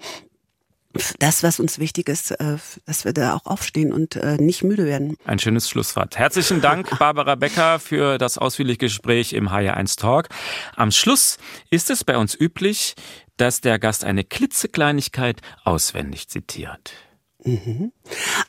das, 1.20 1.44
was 1.44 1.60
uns 1.60 1.80
wichtig 1.80 2.10
ist, 2.10 2.32
äh, 2.32 2.58
dass 2.86 3.06
wir 3.06 3.14
da 3.14 3.36
auch 3.36 3.46
aufstehen 3.46 3.94
und 3.94 4.16
äh, 4.16 4.38
nicht 4.38 4.64
müde 4.64 4.86
werden. 4.86 5.18
Ein 5.26 5.40
schönes 5.40 5.70
Schlusswort. 5.70 6.18
Herzlichen 6.18 6.62
Dank, 6.62 6.90
Barbara 7.00 7.36
Becker, 7.36 7.80
für 7.80 8.18
das 8.18 8.38
ausführliche 8.38 8.80
Gespräch 8.80 9.34
im 9.34 9.50
HR1 9.50 10.00
Talk. 10.00 10.30
Am 10.76 10.92
Schluss 10.92 11.38
ist 11.70 11.90
es 11.90 12.04
bei 12.04 12.18
uns 12.18 12.40
üblich, 12.40 12.96
dass 13.38 13.62
der 13.62 13.80
Gast 13.80 14.04
eine 14.04 14.24
klitzekleinigkeit 14.24 15.42
auswendig 15.64 16.28
zitiert. 16.28 16.94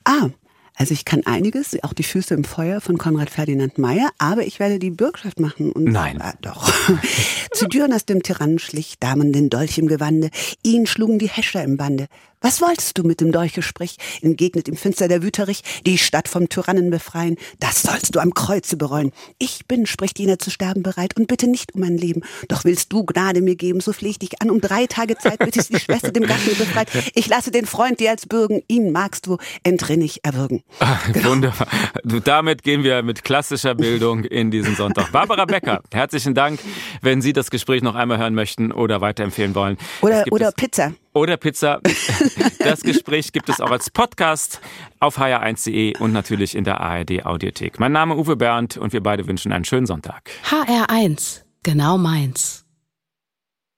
Ah, 0.05 0.31
also 0.79 0.95
ich 0.95 1.05
kann 1.05 1.27
einiges, 1.27 1.77
auch 1.83 1.93
die 1.93 2.05
Füße 2.05 2.35
im 2.35 2.45
Feuer 2.45 2.81
von 2.81 2.99
Konrad 2.99 3.31
Ferdinand 3.31 3.79
Meyer, 3.79 4.11
aber 4.19 4.47
ich 4.47 4.61
werde 4.61 4.79
die 4.79 4.93
Bürgschaft 4.93 5.41
machen. 5.41 5.73
Und, 5.73 5.85
Nein. 5.85 6.21
Ah, 6.23 6.35
doch. 6.41 6.73
Zu 7.53 7.67
Düren 7.67 7.93
aus 7.93 8.07
dem 8.07 8.23
Tyrannen 8.23 8.61
schlich, 8.61 8.95
Damen 9.01 9.33
den 9.33 9.51
Dolch 9.51 9.79
im 9.79 9.89
Gewande, 9.89 10.31
ihn 10.63 10.87
schlugen 10.87 11.19
die 11.19 11.29
Häscher 11.29 11.65
im 11.65 11.77
Bande. 11.77 12.07
Was 12.41 12.63
wolltest 12.63 12.97
du 12.97 13.03
mit 13.03 13.21
dem 13.21 13.33
Dolchesprich? 13.33 13.97
Entgegnet 14.23 14.69
ihm 14.69 14.77
finster 14.77 15.09
der 15.09 15.25
Wüterich, 15.25 15.63
die 15.85 15.99
Stadt 15.99 16.29
vom 16.29 16.49
Tyrannen 16.49 16.89
befreien. 16.89 17.37
Das 17.59 17.83
sollst 17.83 18.15
du 18.15 18.21
am 18.21 18.33
Kreuze 18.33 18.77
bereuen. 18.77 19.11
Ich 19.39 19.67
bin, 19.67 19.87
spricht 19.87 20.21
jener, 20.21 20.39
zu 20.39 20.51
sterben 20.51 20.85
bereit 20.85 21.17
und 21.17 21.27
bitte 21.27 21.49
nicht 21.49 21.75
um 21.75 21.81
mein 21.81 21.99
Leben. 21.99 22.23
Doch 22.47 22.65
willst 22.65 22.93
du 22.93 23.05
Gnade 23.05 23.41
mir 23.41 23.57
geben, 23.57 23.81
so 23.81 23.93
flehe 23.93 24.13
ich 24.13 24.21
dich 24.21 24.41
an. 24.41 24.51
Um 24.51 24.61
drei 24.61 24.87
Tage 24.87 25.19
Zeit, 25.19 25.41
bis 25.41 25.57
ich 25.57 25.69
die 25.69 25.81
Schwester 25.81 26.13
dem 26.13 26.27
Gatten 26.27 26.57
befreit. 26.57 26.89
Ich 27.15 27.27
lasse 27.27 27.51
den 27.51 27.67
Freund 27.67 27.99
dir 27.99 28.11
als 28.11 28.27
bürgen, 28.27 28.63
ihn 28.69 28.93
magst 28.93 29.27
du 29.27 29.39
entrinnig 29.65 30.21
erwürgen. 30.23 30.63
Wunderbar. 31.23 31.67
Du, 32.05 32.21
damit 32.21 32.63
gehen 32.63 32.85
wir 32.85 33.03
mit 33.03 33.25
klassischer 33.25 33.75
Bildung 33.75 34.23
in 34.23 34.53
diesen 34.53 34.77
Sonntag. 34.77 35.11
Barbara 35.11 35.45
Becker, 35.45 35.83
herzlichen 35.93 36.35
Dank. 36.35 36.61
Wenn 37.03 37.21
Sie 37.21 37.33
das 37.33 37.51
Gespräch 37.51 37.83
noch 37.83 37.97
einmal 37.97 38.19
hören 38.19 38.35
möchten 38.35 38.71
oder 38.71 39.01
weiterempfehlen 39.01 39.57
wollen. 39.57 39.77
Oder, 40.03 40.25
oder 40.31 40.53
Pizza. 40.53 40.93
Oder 41.13 41.37
Pizza. 41.37 41.81
Das 42.59 42.83
Gespräch 42.83 43.33
gibt 43.33 43.49
es 43.49 43.61
auch 43.61 43.71
als 43.71 43.89
Podcast 43.89 44.61
auf 45.01 45.19
hr1.de 45.19 45.97
und 45.99 46.13
natürlich 46.13 46.55
in 46.55 46.65
der 46.65 46.81
ARD 46.81 47.25
Audiothek. 47.25 47.81
Mein 47.81 47.93
Name 47.93 48.17
Uwe 48.17 48.37
Bernd 48.37 48.77
und 48.77 48.93
wir 48.93 49.03
beide 49.03 49.27
wünschen 49.27 49.53
einen 49.53 49.65
schönen 49.65 49.87
Sonntag. 49.87 50.31
HR1, 50.45 51.45
genau 51.63 51.97
meins. 51.97 52.68